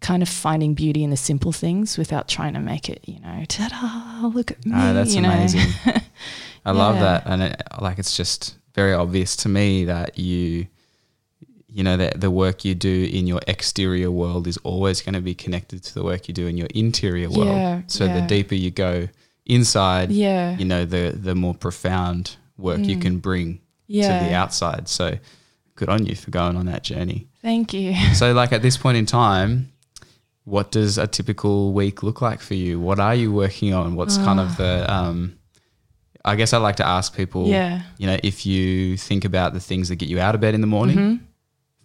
[0.02, 3.46] kind of finding beauty in the simple things without trying to make it, you know,
[3.48, 4.72] ta-da, look at me.
[4.76, 5.30] Ah, that's you know.
[5.32, 5.62] amazing.
[6.66, 10.68] I love that, and it, like it's just very obvious to me that you,
[11.74, 15.22] you know, that the work you do in your exterior world is always going to
[15.22, 17.48] be connected to the work you do in your interior world.
[17.58, 19.10] Yeah, so the deeper you go
[19.46, 23.60] inside, yeah, you know, the the more profound work you can bring Mm.
[23.88, 24.20] yeah.
[24.20, 24.88] to the outside.
[24.88, 25.18] So
[25.76, 27.28] good on you for going on that journey.
[27.42, 27.94] Thank you.
[28.14, 29.72] So, like at this point in time,
[30.46, 32.80] what does a typical week look like for you?
[32.80, 33.96] What are you working on?
[33.96, 35.38] What's kind of the, um,
[36.26, 37.50] I guess I like to ask people, Ah.
[37.50, 37.82] Yeah.
[37.98, 40.62] you know, if you think about the things that get you out of bed in
[40.62, 41.20] the morning,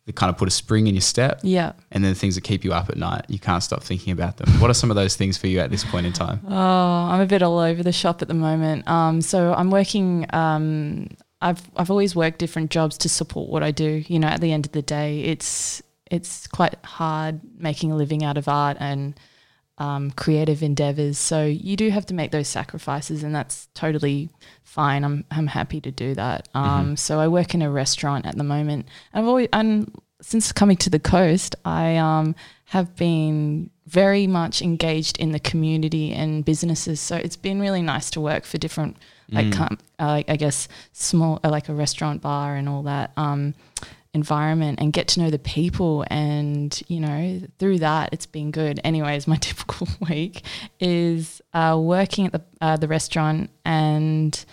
[0.08, 1.40] that kind of put a spring in your step.
[1.42, 1.72] Yeah.
[1.92, 4.38] and then the things that keep you up at night, you can't stop thinking about
[4.38, 4.48] them.
[4.58, 6.40] What are some of those things for you at this point in time?
[6.48, 6.50] Oh,
[7.12, 8.88] I'm a bit all over the shop at the moment.
[8.88, 10.24] Um, so I'm working.
[10.32, 11.08] Um,
[11.42, 14.02] I've I've always worked different jobs to support what I do.
[14.08, 18.24] You know, at the end of the day, it's it's quite hard making a living
[18.24, 19.14] out of art and
[19.78, 21.18] um, creative endeavors.
[21.18, 24.28] So you do have to make those sacrifices, and that's totally
[24.62, 25.04] fine.
[25.04, 26.48] I'm I'm happy to do that.
[26.54, 28.86] Um, So I work in a restaurant at the moment.
[29.14, 32.34] I've always and since coming to the coast, I um,
[32.66, 37.00] have been very much engaged in the community and businesses.
[37.00, 38.96] So it's been really nice to work for different,
[39.30, 43.12] like com- uh, I guess small, uh, like a restaurant bar and all that.
[43.16, 43.54] Um,
[44.14, 48.80] environment and get to know the people and you know through that it's been good.
[48.84, 50.42] Anyways my typical week
[50.80, 54.44] is uh, working at the uh, the restaurant and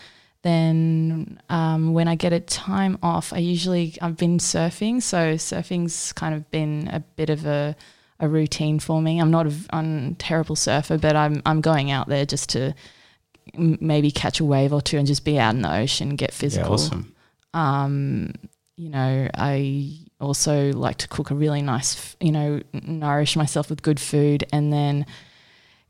[0.41, 5.02] then um, when I get a time off I usually I've been surfing.
[5.02, 7.76] So surfing's kind of been a bit of a
[8.20, 9.20] a routine for me.
[9.20, 12.74] I'm not a I'm a terrible surfer but I'm I'm going out there just to
[13.54, 16.34] m- maybe catch a wave or two and just be out in the ocean get
[16.34, 16.68] physical.
[16.68, 17.15] Yeah, awesome.
[17.54, 18.34] um,
[18.78, 23.82] you know, I also like to cook a really nice, you know, nourish myself with
[23.82, 25.06] good food and then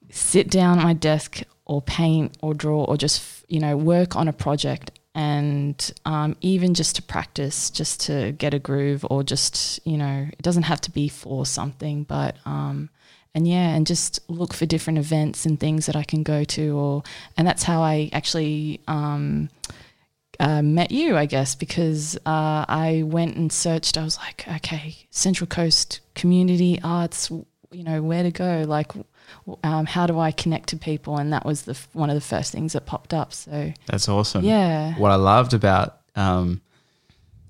[0.10, 4.28] sit down at my desk or paint or draw or just, you know, work on
[4.28, 4.91] a project.
[5.15, 10.28] And um, even just to practice, just to get a groove, or just, you know,
[10.30, 12.89] it doesn't have to be for something, but, um,
[13.34, 16.78] and yeah, and just look for different events and things that I can go to,
[16.78, 17.04] or,
[17.38, 19.50] and that's how I actually, um,
[20.39, 23.98] uh, met you, I guess, because uh, I went and searched.
[23.98, 27.30] I was like, okay, Central Coast Community Arts,
[27.71, 28.63] you know, where to go?
[28.67, 28.91] Like,
[29.63, 31.17] um, how do I connect to people?
[31.17, 33.34] And that was the f- one of the first things that popped up.
[33.34, 34.43] So That's awesome.
[34.45, 36.62] yeah, What I loved about um,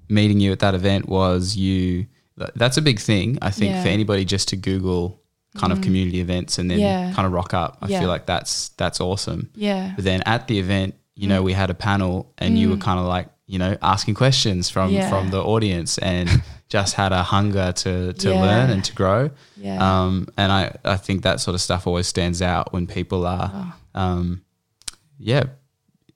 [0.10, 2.08] meeting you at that event was you.
[2.56, 3.80] That's a big thing, I think, Yeah.
[3.80, 3.84] Mm.
[3.84, 5.22] for anybody just to Google
[5.58, 7.14] kind of community events and then Yeah.
[7.14, 7.78] kind of rock up.
[7.82, 8.02] I Yeah.
[8.02, 9.50] feel like that's that's awesome.
[9.56, 12.78] yeah, But then at the event, you know, we had a panel and you were
[12.78, 14.94] kind of like, you know, asking questions from Mm.
[14.94, 15.10] Yeah.
[15.10, 16.30] from the audience and
[16.70, 18.42] just had a hunger to to Yeah.
[18.42, 19.30] learn and to grow.
[19.56, 23.26] yeah, Um, and I, I think that sort of stuff always stands out when people
[23.26, 24.02] are, Oh.
[24.02, 24.42] um,
[25.20, 25.44] yeah,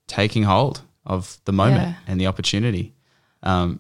[0.08, 2.94] taking hold of the moment and the opportunity.
[3.44, 3.80] Um,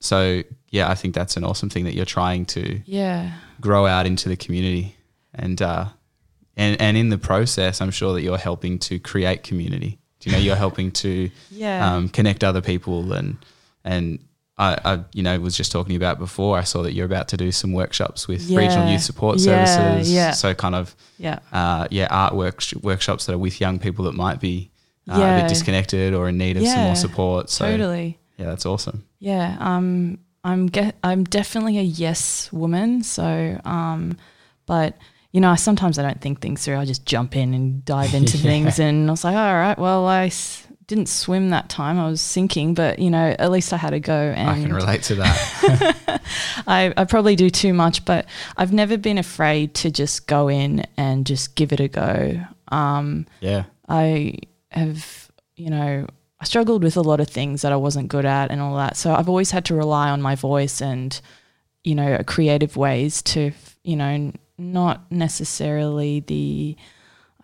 [0.00, 4.06] so yeah, I think that's an awesome thing that you're trying to yeah, grow out
[4.06, 4.96] into the community,
[5.34, 5.86] and uh,
[6.56, 9.98] and and in the process, I'm sure that you're helping to create community.
[10.22, 13.36] Do you know you're helping to yeah, um, connect other people and
[13.84, 14.20] and
[14.56, 16.56] I, I you know was just talking about before.
[16.56, 20.12] I saw that you're about to do some workshops with regional youth support Yeah, services.
[20.12, 20.30] yeah.
[20.30, 24.14] So kind of yeah, uh, yeah art work, workshops that are with young people that
[24.14, 24.70] might be
[25.10, 27.50] uh, a bit disconnected or in need of some more support.
[27.50, 28.18] So totally.
[28.38, 29.04] yeah, that's awesome.
[29.18, 33.02] Yeah, um, I'm get I'm definitely a yes woman.
[33.02, 34.16] So, um,
[34.66, 34.96] but
[35.32, 36.76] you know, I, sometimes I don't think things through.
[36.76, 40.06] I just jump in and dive into things, and I was like, all right, well,
[40.06, 41.98] I s- didn't swim that time.
[41.98, 44.14] I was sinking, but you know, at least I had a go.
[44.14, 46.20] And I can relate to that.
[46.66, 48.26] I, I probably do too much, but
[48.56, 52.44] I've never been afraid to just go in and just give it a go.
[52.68, 53.64] Um, yeah.
[53.88, 54.34] I
[54.70, 56.06] have, you know,
[56.40, 58.96] I struggled with a lot of things that I wasn't good at and all that.
[58.96, 61.18] So I've always had to rely on my voice and,
[61.84, 63.52] you know, creative ways to,
[63.84, 66.76] you know, not necessarily the,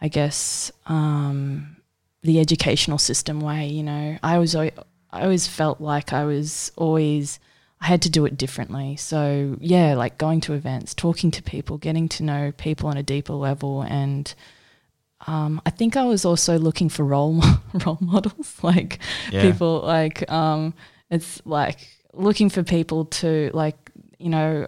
[0.01, 1.77] I guess, um,
[2.23, 3.67] the educational system way.
[3.69, 4.73] You know, I was I
[5.13, 7.39] always felt like I was always
[7.81, 8.97] I had to do it differently.
[8.97, 13.03] So yeah, like going to events, talking to people, getting to know people on a
[13.03, 14.35] deeper level, and
[15.27, 17.41] um, I think I was also looking for role
[17.87, 18.99] role models, like
[19.31, 19.43] Yeah.
[19.43, 20.75] people like um,
[21.11, 21.79] it's like
[22.13, 23.77] looking for people to like
[24.19, 24.67] you know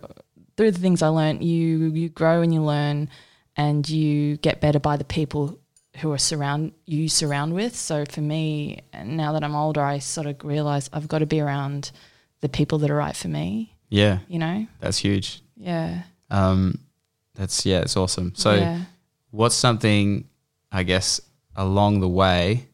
[0.61, 3.09] through the things I learned, you you grow and you learn,
[3.57, 5.59] and you get better by the people
[5.97, 7.75] who are surround you surround with.
[7.75, 11.41] So for me, now that I'm older, I sort of realize I've got to be
[11.41, 11.93] around
[12.43, 13.75] the people that are right for me.
[13.89, 14.19] Yeah.
[14.29, 14.67] You know?
[14.81, 15.41] That's huge.
[15.57, 16.03] Yeah.
[16.29, 16.79] Um,
[17.35, 18.35] that's yeah, it's awesome.
[18.35, 18.83] So, yeah.
[19.31, 20.29] what's something,
[20.71, 21.23] I guess,
[21.57, 22.69] along the way,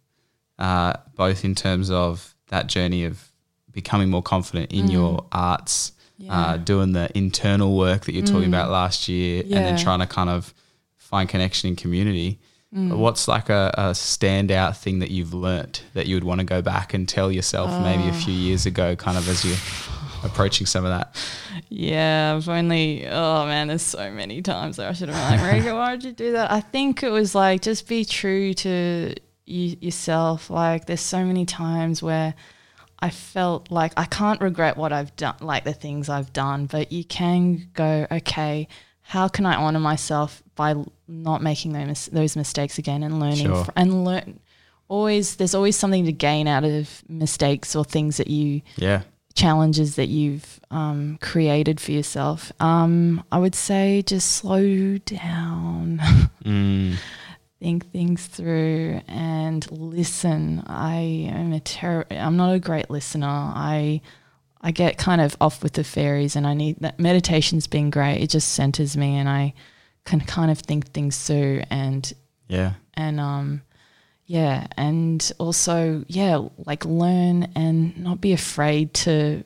[0.59, 3.31] uh, both in terms of that journey of
[3.71, 5.96] becoming more confident in your arts, Mm.
[6.19, 6.57] Yeah.
[6.57, 6.65] Mm.
[6.65, 10.31] doing the internal work that you're talking about last year, and then trying to kind
[10.31, 10.55] of
[10.97, 12.39] find connection in community.
[12.75, 12.97] Mm.
[12.97, 16.63] What's like a, a standout thing that you've learnt that you would want to go
[16.63, 18.37] back and tell yourself maybe a few Ah.
[18.49, 19.57] years ago, kind of as you're
[20.25, 21.15] approaching some of that?
[21.69, 25.63] Yeah, I've only oh man, there's so many times that I should have been like,
[25.65, 26.51] Mariko, why did you do that?
[26.51, 29.15] I think it was like just be true to
[29.45, 30.51] you, yourself.
[30.51, 32.35] Like there's so many times where
[32.99, 36.91] I felt like I can't regret what I've done, like the things I've done, but
[36.93, 38.69] you can go, okay,
[39.03, 40.75] how can I honor myself by
[41.07, 43.65] not making those those mistakes again and learning Sure.
[43.65, 44.41] fr- and learn.
[44.89, 49.03] Always, there's always something to gain out of mistakes or things that you Yeah.
[49.35, 52.51] challenges that you've um, created for yourself.
[52.61, 56.01] Um, I would say just slow down,
[56.45, 56.97] Mm.
[57.61, 60.63] Think things through, and listen.
[60.67, 63.27] I am a ter- I'm not a great listener.
[63.29, 64.01] I
[64.61, 68.23] I get kind of off with the fairies, and I need that meditation's been great.
[68.23, 69.55] It just centers me, and I
[70.05, 72.13] can kind of think things through and
[72.49, 72.75] Yeah.
[72.95, 73.63] and um
[74.25, 79.43] yeah and also yeah like learn and not be afraid to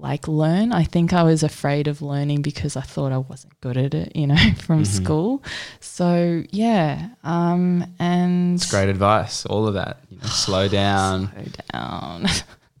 [0.00, 3.76] like learn i think i was afraid of learning because i thought i wasn't good
[3.76, 5.04] at it you know from Mm-hmm.
[5.04, 5.42] school
[5.80, 9.44] so yeah um and It's great advice.
[9.46, 9.98] All of that.
[10.10, 11.28] You know, slow down.
[11.32, 12.26] slow down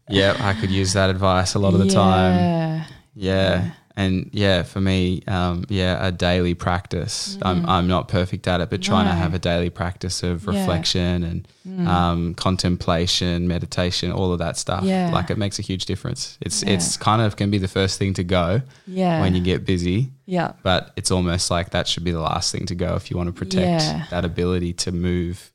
[0.08, 2.34] Yeah, I could use that advice a lot of the time.
[2.36, 3.70] yeah Yeah.
[3.98, 7.36] And yeah, for me, um, yeah, a daily practice.
[7.42, 9.18] I'm, I'm not perfect at it, but trying to Mm.
[9.24, 10.52] Have a daily practice of Yeah.
[10.52, 10.56] Mm.
[10.58, 14.84] reflection and um, contemplation, meditation, all of that stuff.
[14.84, 15.10] Yeah.
[15.12, 16.38] Like it makes a huge difference.
[16.40, 16.74] It's Yeah.
[16.74, 20.10] it's kind of can be the first thing to go yeah when you get busy,
[20.26, 23.16] yeah but it's almost like that should be the last thing to go if you
[23.16, 24.04] want to protect Yeah.
[24.10, 25.52] that ability to move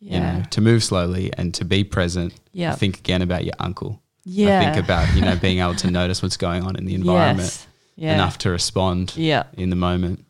[0.00, 2.32] yeah you know, to move slowly and to be present.
[2.52, 2.74] Yeah.
[2.74, 4.00] Think again about your uncle.
[4.24, 6.94] yeah I think about, you know, being able to notice what's going on in the
[6.94, 7.66] environment yes.
[7.96, 10.24] Yeah enough to respond yeah in the moment.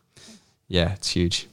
[0.68, 1.48] Yeah, it's huge.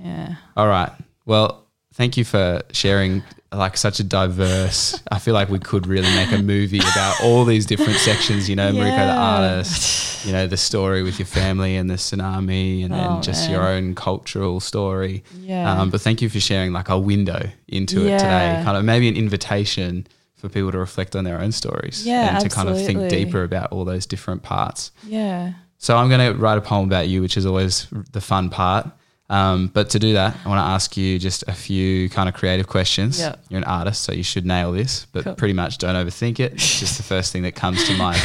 [0.00, 0.92] yeah All right.
[1.26, 1.64] Well,
[1.94, 3.22] thank you for sharing
[3.52, 5.00] like such a diverse.
[5.10, 8.56] I feel like we could really make a movie about all these different sections, you
[8.56, 12.92] know, Mariko the artist, you know, the story with your family and the tsunami and
[12.92, 13.50] then Oh, just man.
[13.52, 15.22] your own cultural story.
[15.40, 15.70] Yeah.
[15.80, 19.06] Um, but thank you for sharing like a window into it today, kind of maybe
[19.08, 20.06] an invitation
[20.48, 23.42] for people to reflect on their own stories Yeah, and to kind of think deeper
[23.44, 24.90] about all those different parts.
[25.06, 28.50] yeah So I'm going to write a poem about you, which is always the fun
[28.50, 28.86] part.
[29.30, 32.34] Um, but to do that, I want to ask you just a few kind of
[32.34, 33.18] creative questions.
[33.18, 33.36] Yeah.
[33.48, 35.34] You're an artist, so you should nail this, but Cool.
[35.34, 36.52] pretty much don't overthink it.
[36.52, 38.20] It's just the first thing that comes to mind.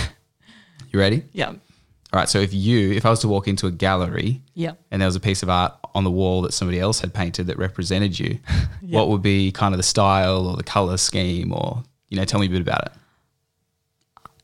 [0.92, 1.24] You ready?
[1.32, 1.58] yeah All
[2.20, 2.28] right.
[2.30, 5.16] So if you, if I was to walk into a gallery yeah and there was
[5.16, 8.40] a piece of art on the wall that somebody else had painted that represented you,
[8.82, 12.40] what would be kind of the style or the color scheme or, you know, tell
[12.40, 12.92] me a bit about it.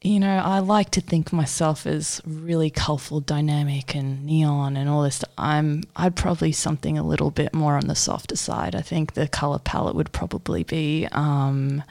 [0.01, 4.87] You know, I like to think of myself as really colourful, dynamic, and neon, and
[4.87, 5.23] all this.
[5.35, 8.75] I'm, I'd probably something a little bit more on the softer side.
[8.75, 11.81] I think the color palette would probably be um,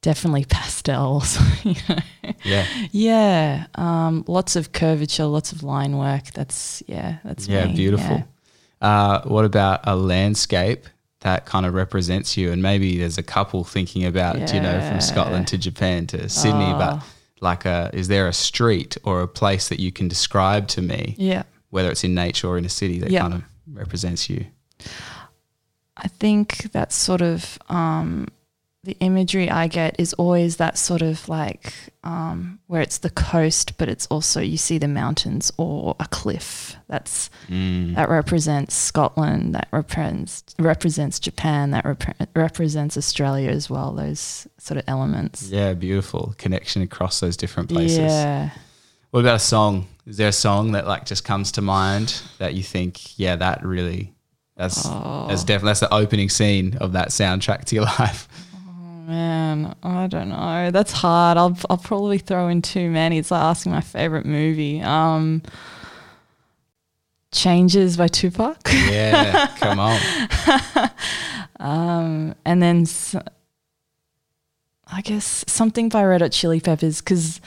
[0.00, 1.36] definitely pastels.
[1.64, 1.98] you know?
[2.42, 2.66] Yeah.
[2.90, 6.30] Yeah, um, lots of curvature, lots of line work.
[6.32, 7.74] That's yeah, that's Yeah, me.
[7.74, 8.24] beautiful.
[8.80, 10.86] Uh, what about a landscape
[11.22, 12.52] that kind of represents you?
[12.52, 16.72] And maybe there's a couple thinking about, you know, from Scotland to Japan to Sydney,
[16.74, 17.02] but Oh.
[17.40, 21.14] like a, is there a street or a place that you can describe to me,
[21.18, 23.22] Yeah, whether it's in nature or in a city that Yeah.
[23.22, 23.42] kind of
[23.72, 24.46] represents you?
[25.96, 28.28] I think that's sort of um,
[28.84, 31.72] the imagery I get is always that sort of like
[32.02, 36.74] um, where it's the coast, but it's also you see the mountains or a cliff.
[36.88, 37.94] That's Mm.
[37.94, 39.54] that represents Scotland.
[39.54, 41.70] That represents represents Japan.
[41.70, 43.92] That repre- represents Australia as well.
[43.92, 45.48] Those sort of elements.
[45.48, 47.98] Yeah, beautiful connection across those different places.
[47.98, 48.50] Yeah.
[49.12, 49.86] What about a song?
[50.06, 53.64] Is there a song that like just comes to mind that you think, yeah, that
[53.64, 54.12] really
[54.56, 55.26] that's Oh.
[55.28, 58.26] that's definitely that's the opening scene of that soundtrack to your life.
[59.06, 60.70] Man, I don't know.
[60.70, 61.36] That's hard.
[61.38, 63.18] I'll I'll probably throw in too many.
[63.18, 64.80] It's like asking my favorite movie.
[64.80, 65.42] Um,
[67.32, 68.58] Changes by Tupac.
[68.70, 69.98] Yeah, come on.
[71.58, 73.14] Um, and then s-
[74.86, 77.40] I guess something by Red Hot Chili Peppers because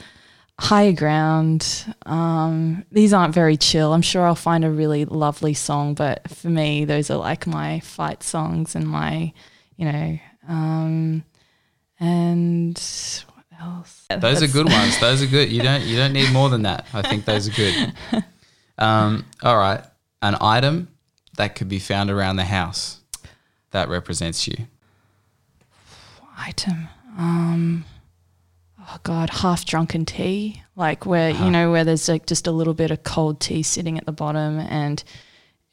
[0.60, 1.94] Higher Ground.
[2.08, 3.94] Um, these aren't very chill.
[3.94, 7.80] I'm sure I'll find a really lovely song, but for me, those are like my
[7.82, 9.32] fight songs and my,
[9.78, 11.24] you know, um,
[12.00, 12.78] and
[13.34, 14.06] what else?
[14.10, 15.00] Those are good ones.
[15.00, 15.52] Those are good.
[15.52, 16.86] You don't you don't need more than that.
[16.94, 17.94] I think those are good.
[18.78, 19.82] Um, all right,
[20.22, 20.90] an item
[21.38, 23.00] that could be found around the house
[23.72, 24.68] that represents you.
[26.38, 26.90] item.
[27.18, 27.86] Um,
[28.80, 32.74] oh God, half drunken tea, like where you know where there's like just a little
[32.74, 35.02] bit of cold tea sitting at the bottom, and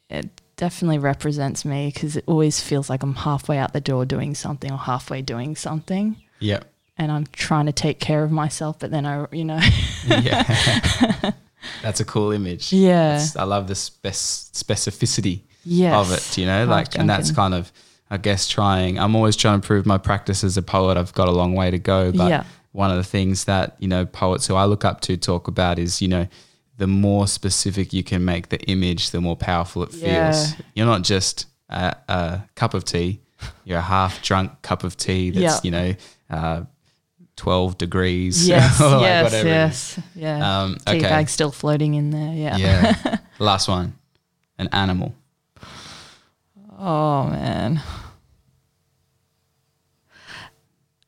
[0.09, 4.35] it definitely represents me because it always feels like I'm halfway out the door doing
[4.35, 6.65] something or halfway doing something, Yep.
[6.97, 9.59] and I'm trying to take care of myself, but then I, you know,
[10.07, 11.31] Yeah.
[11.81, 12.73] That's a cool image.
[12.73, 17.31] yeah, It's- I love the spec- specificity yes, of it, you know, like, and that's
[17.31, 17.71] kind of,
[18.11, 18.99] I guess, trying.
[18.99, 20.97] I'm always trying to prove my practice as a poet.
[20.97, 22.43] I've got a long way to go, but yeah,
[22.73, 25.79] one of the things that you know poets who I look up to talk about
[25.79, 26.27] is you know
[26.77, 30.01] the more specific you can make the image, the more powerful it feels.
[30.03, 30.45] Yeah.
[30.75, 33.21] You're not just a, a cup of tea;
[33.65, 35.59] you're a half drunk cup of tea that's Yeah.
[35.63, 35.95] you know
[36.29, 36.63] uh,
[37.35, 38.47] twelve degrees.
[38.53, 40.61] yes, or like yes, whatever yes, yeah.
[40.63, 41.01] Um, Tea okay.
[41.01, 42.33] bag still floating in there.
[42.33, 42.57] Yeah.
[42.57, 43.17] Yeah.
[43.39, 43.93] Last one.
[44.57, 45.13] An animal.
[46.77, 47.81] Oh man.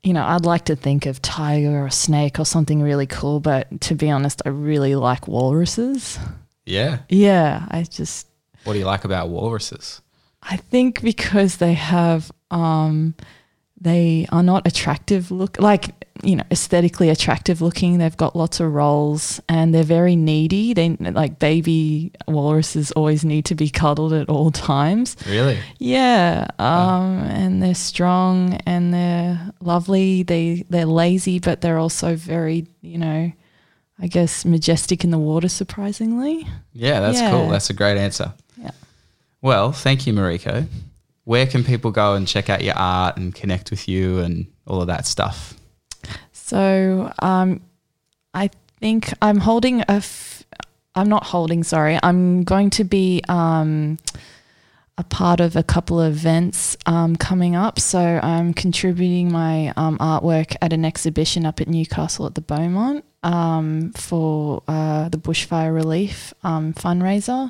[0.06, 3.82] You know, I'd like to think of tiger or snake or something really cool, but
[3.82, 6.20] to be honest, I really like walruses.
[6.64, 7.00] Yeah.
[7.10, 8.28] Yeah, I just
[8.66, 10.04] What do you like about walruses?
[10.44, 13.16] I think because they have um
[13.82, 18.74] they are not attractive look like you know aesthetically attractive looking they've got lots of
[18.74, 24.30] rolls and they're very needy they like baby walruses always need to be cuddled at
[24.30, 25.60] all times Really?
[25.78, 30.24] Yeah, um, and they're strong and they're lovely.
[30.24, 33.32] They they're lazy, but they're also very, you know,
[34.00, 35.50] I guess majestic in the water.
[35.50, 37.32] Surprisingly, Yeah, that's Yeah.
[37.32, 37.50] cool.
[37.50, 38.34] That's a great answer.
[38.62, 38.72] Yeah.
[39.42, 40.66] Well, thank you, Mariko.
[41.26, 44.82] Where can people go and check out your art and connect with you and all
[44.82, 45.56] of that stuff?
[46.46, 47.62] So um,
[48.32, 49.86] I think I'm holding a.
[49.94, 50.44] F-
[50.94, 51.64] I'm not holding.
[51.64, 53.98] Sorry, I'm going to be um,
[54.96, 57.80] a part of a couple of events um, coming up.
[57.80, 63.04] So I'm contributing my um, artwork at an exhibition up at Newcastle at the Beaumont
[63.24, 67.50] um, for uh, the bushfire relief um, fundraiser.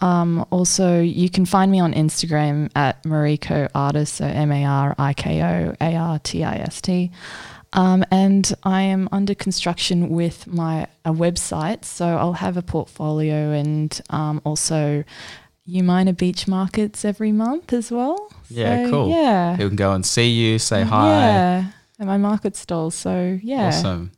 [0.00, 4.94] Um, also, you can find me on Instagram at Mariko Artist, so M A R
[4.98, 7.12] I K O A R T I S T.
[7.74, 13.50] Um, and I am under construction with my a website, so I'll have a portfolio
[13.50, 15.04] and um, also
[15.68, 18.30] Umina beach markets every month as well.
[18.48, 19.08] Yeah, So, cool.
[19.10, 21.08] Yeah, Who can go and see you, say hi.
[21.08, 21.64] Yeah,
[21.98, 22.94] at my market stalls.
[22.94, 24.12] So yeah, Awesome.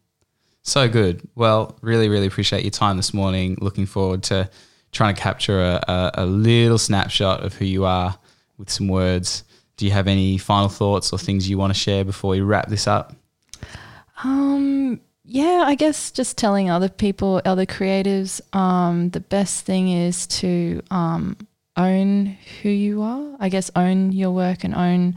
[0.62, 1.26] So good.
[1.36, 3.56] Well, really, really appreciate your time this morning.
[3.60, 4.50] Looking forward to
[4.90, 8.18] trying to capture a, a, a little snapshot of who you are
[8.58, 9.44] with some words.
[9.76, 12.68] Do you have any final thoughts or things you want to share before we wrap
[12.68, 13.14] this up?
[14.24, 20.26] Um, yeah, I guess just telling other people, other creatives, um, the best thing is
[20.28, 21.36] to um,
[21.76, 23.36] own who you are.
[23.40, 25.16] I guess own your work and own,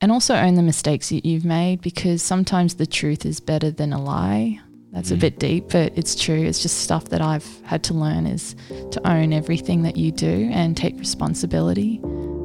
[0.00, 3.92] and also own the mistakes that you've made because sometimes the truth is better than
[3.92, 4.60] a lie.
[4.90, 5.20] That's a Mm.
[5.20, 6.40] bit deep, but it's true.
[6.42, 8.56] It's just stuff that I've had to learn is
[8.90, 12.00] to own everything that you do and take responsibility.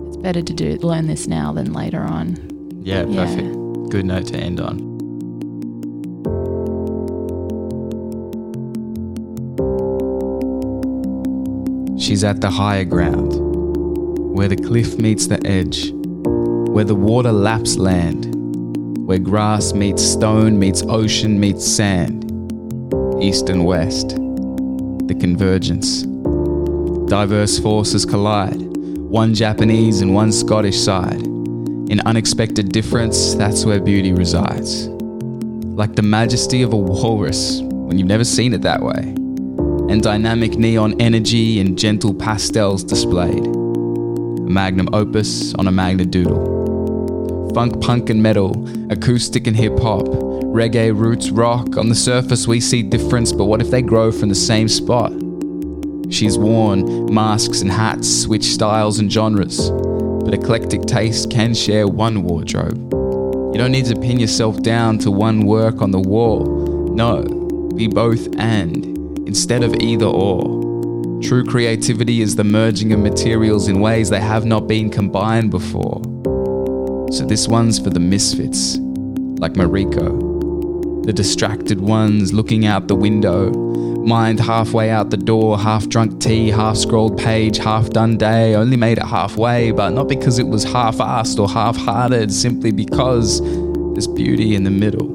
[0.08, 2.38] It's better to do learn this now than later on.
[2.84, 3.26] Yeah, Yeah.
[3.26, 3.90] perfect.
[3.92, 4.93] Good note to end on.
[12.04, 13.32] She's at the higher ground,
[14.36, 15.94] where the cliff meets the edge,
[16.70, 18.36] where the water laps land,
[19.08, 22.26] where grass meets stone, meets ocean, meets sand.
[23.24, 26.02] East and west, the convergence.
[27.10, 28.60] Diverse forces collide,
[28.98, 31.22] one Japanese and one Scottish side.
[31.22, 34.88] In unexpected difference, that's where beauty resides.
[34.90, 39.16] Like the majesty of a walrus when you've never seen it that way,
[39.90, 43.46] and dynamic neon energy and gentle pastels displayed.
[43.46, 47.52] A magnum opus on a magna doodle.
[47.54, 48.52] Funk, punk, and metal,
[48.92, 51.78] acoustic and hip hop, reggae, roots, rock.
[51.78, 55.12] On the surface, we see difference, but what if they grow from the same spot?
[56.10, 59.72] She's worn masks and hats, switch styles and genres
[60.24, 62.78] but eclectic taste can share one wardrobe.
[63.54, 66.46] You don't need to pin yourself down to one work on the wall.
[66.96, 67.24] No,
[67.76, 68.93] be both and,
[69.28, 70.62] instead of either or.
[71.22, 76.02] True creativity is the merging of materials in ways they have not been combined before.
[77.12, 78.78] So this one's for the misfits,
[79.40, 83.52] like Mariko, the distracted ones looking out the window,
[84.04, 88.54] Mind halfway out the door, half drunk tea, half scrolled page, half done day.
[88.54, 92.72] Only made it halfway, but not because it was half assed or half hearted, simply
[92.74, 93.40] because
[93.94, 95.13] there's beauty in the middle.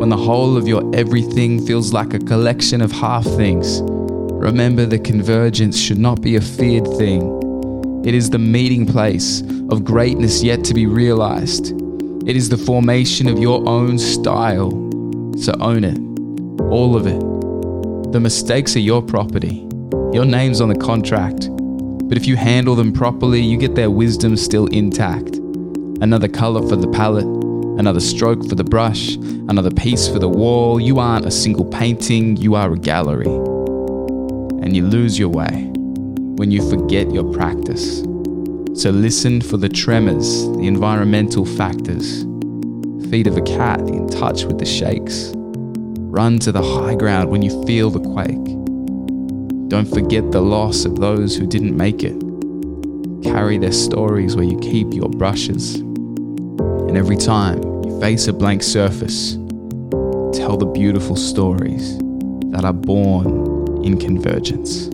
[0.00, 4.98] When the whole of your everything feels like a collection of half things, remember the
[4.98, 8.02] convergence should not be a feared thing.
[8.06, 11.72] It is the meeting place of greatness yet to be realized.
[12.26, 14.70] It is the formation of your own style.
[15.36, 15.98] So own it,
[16.72, 17.20] all of it.
[18.12, 19.68] The mistakes are your property.
[20.14, 21.50] Your name's on the contract.
[22.08, 25.36] But if you handle them properly, you get their wisdom still intact.
[26.00, 27.39] Another colour for the palette,
[27.78, 30.80] another stroke for the brush, another piece for the wall.
[30.80, 33.26] You aren't a single painting, you are a gallery.
[33.26, 35.70] And you lose your way
[36.36, 38.00] when you forget your practice.
[38.74, 42.22] So listen for the tremors, the environmental factors.
[43.10, 45.32] Feet of a cat in touch with the shakes.
[45.34, 48.44] Run to the high ground when you feel the quake.
[49.68, 52.18] Don't forget the loss of those who didn't make it.
[53.22, 55.82] Carry their stories where you keep your brushes.
[56.90, 59.34] And every time you face a blank surface,
[60.34, 61.96] tell the beautiful stories
[62.50, 64.88] that are born in convergence.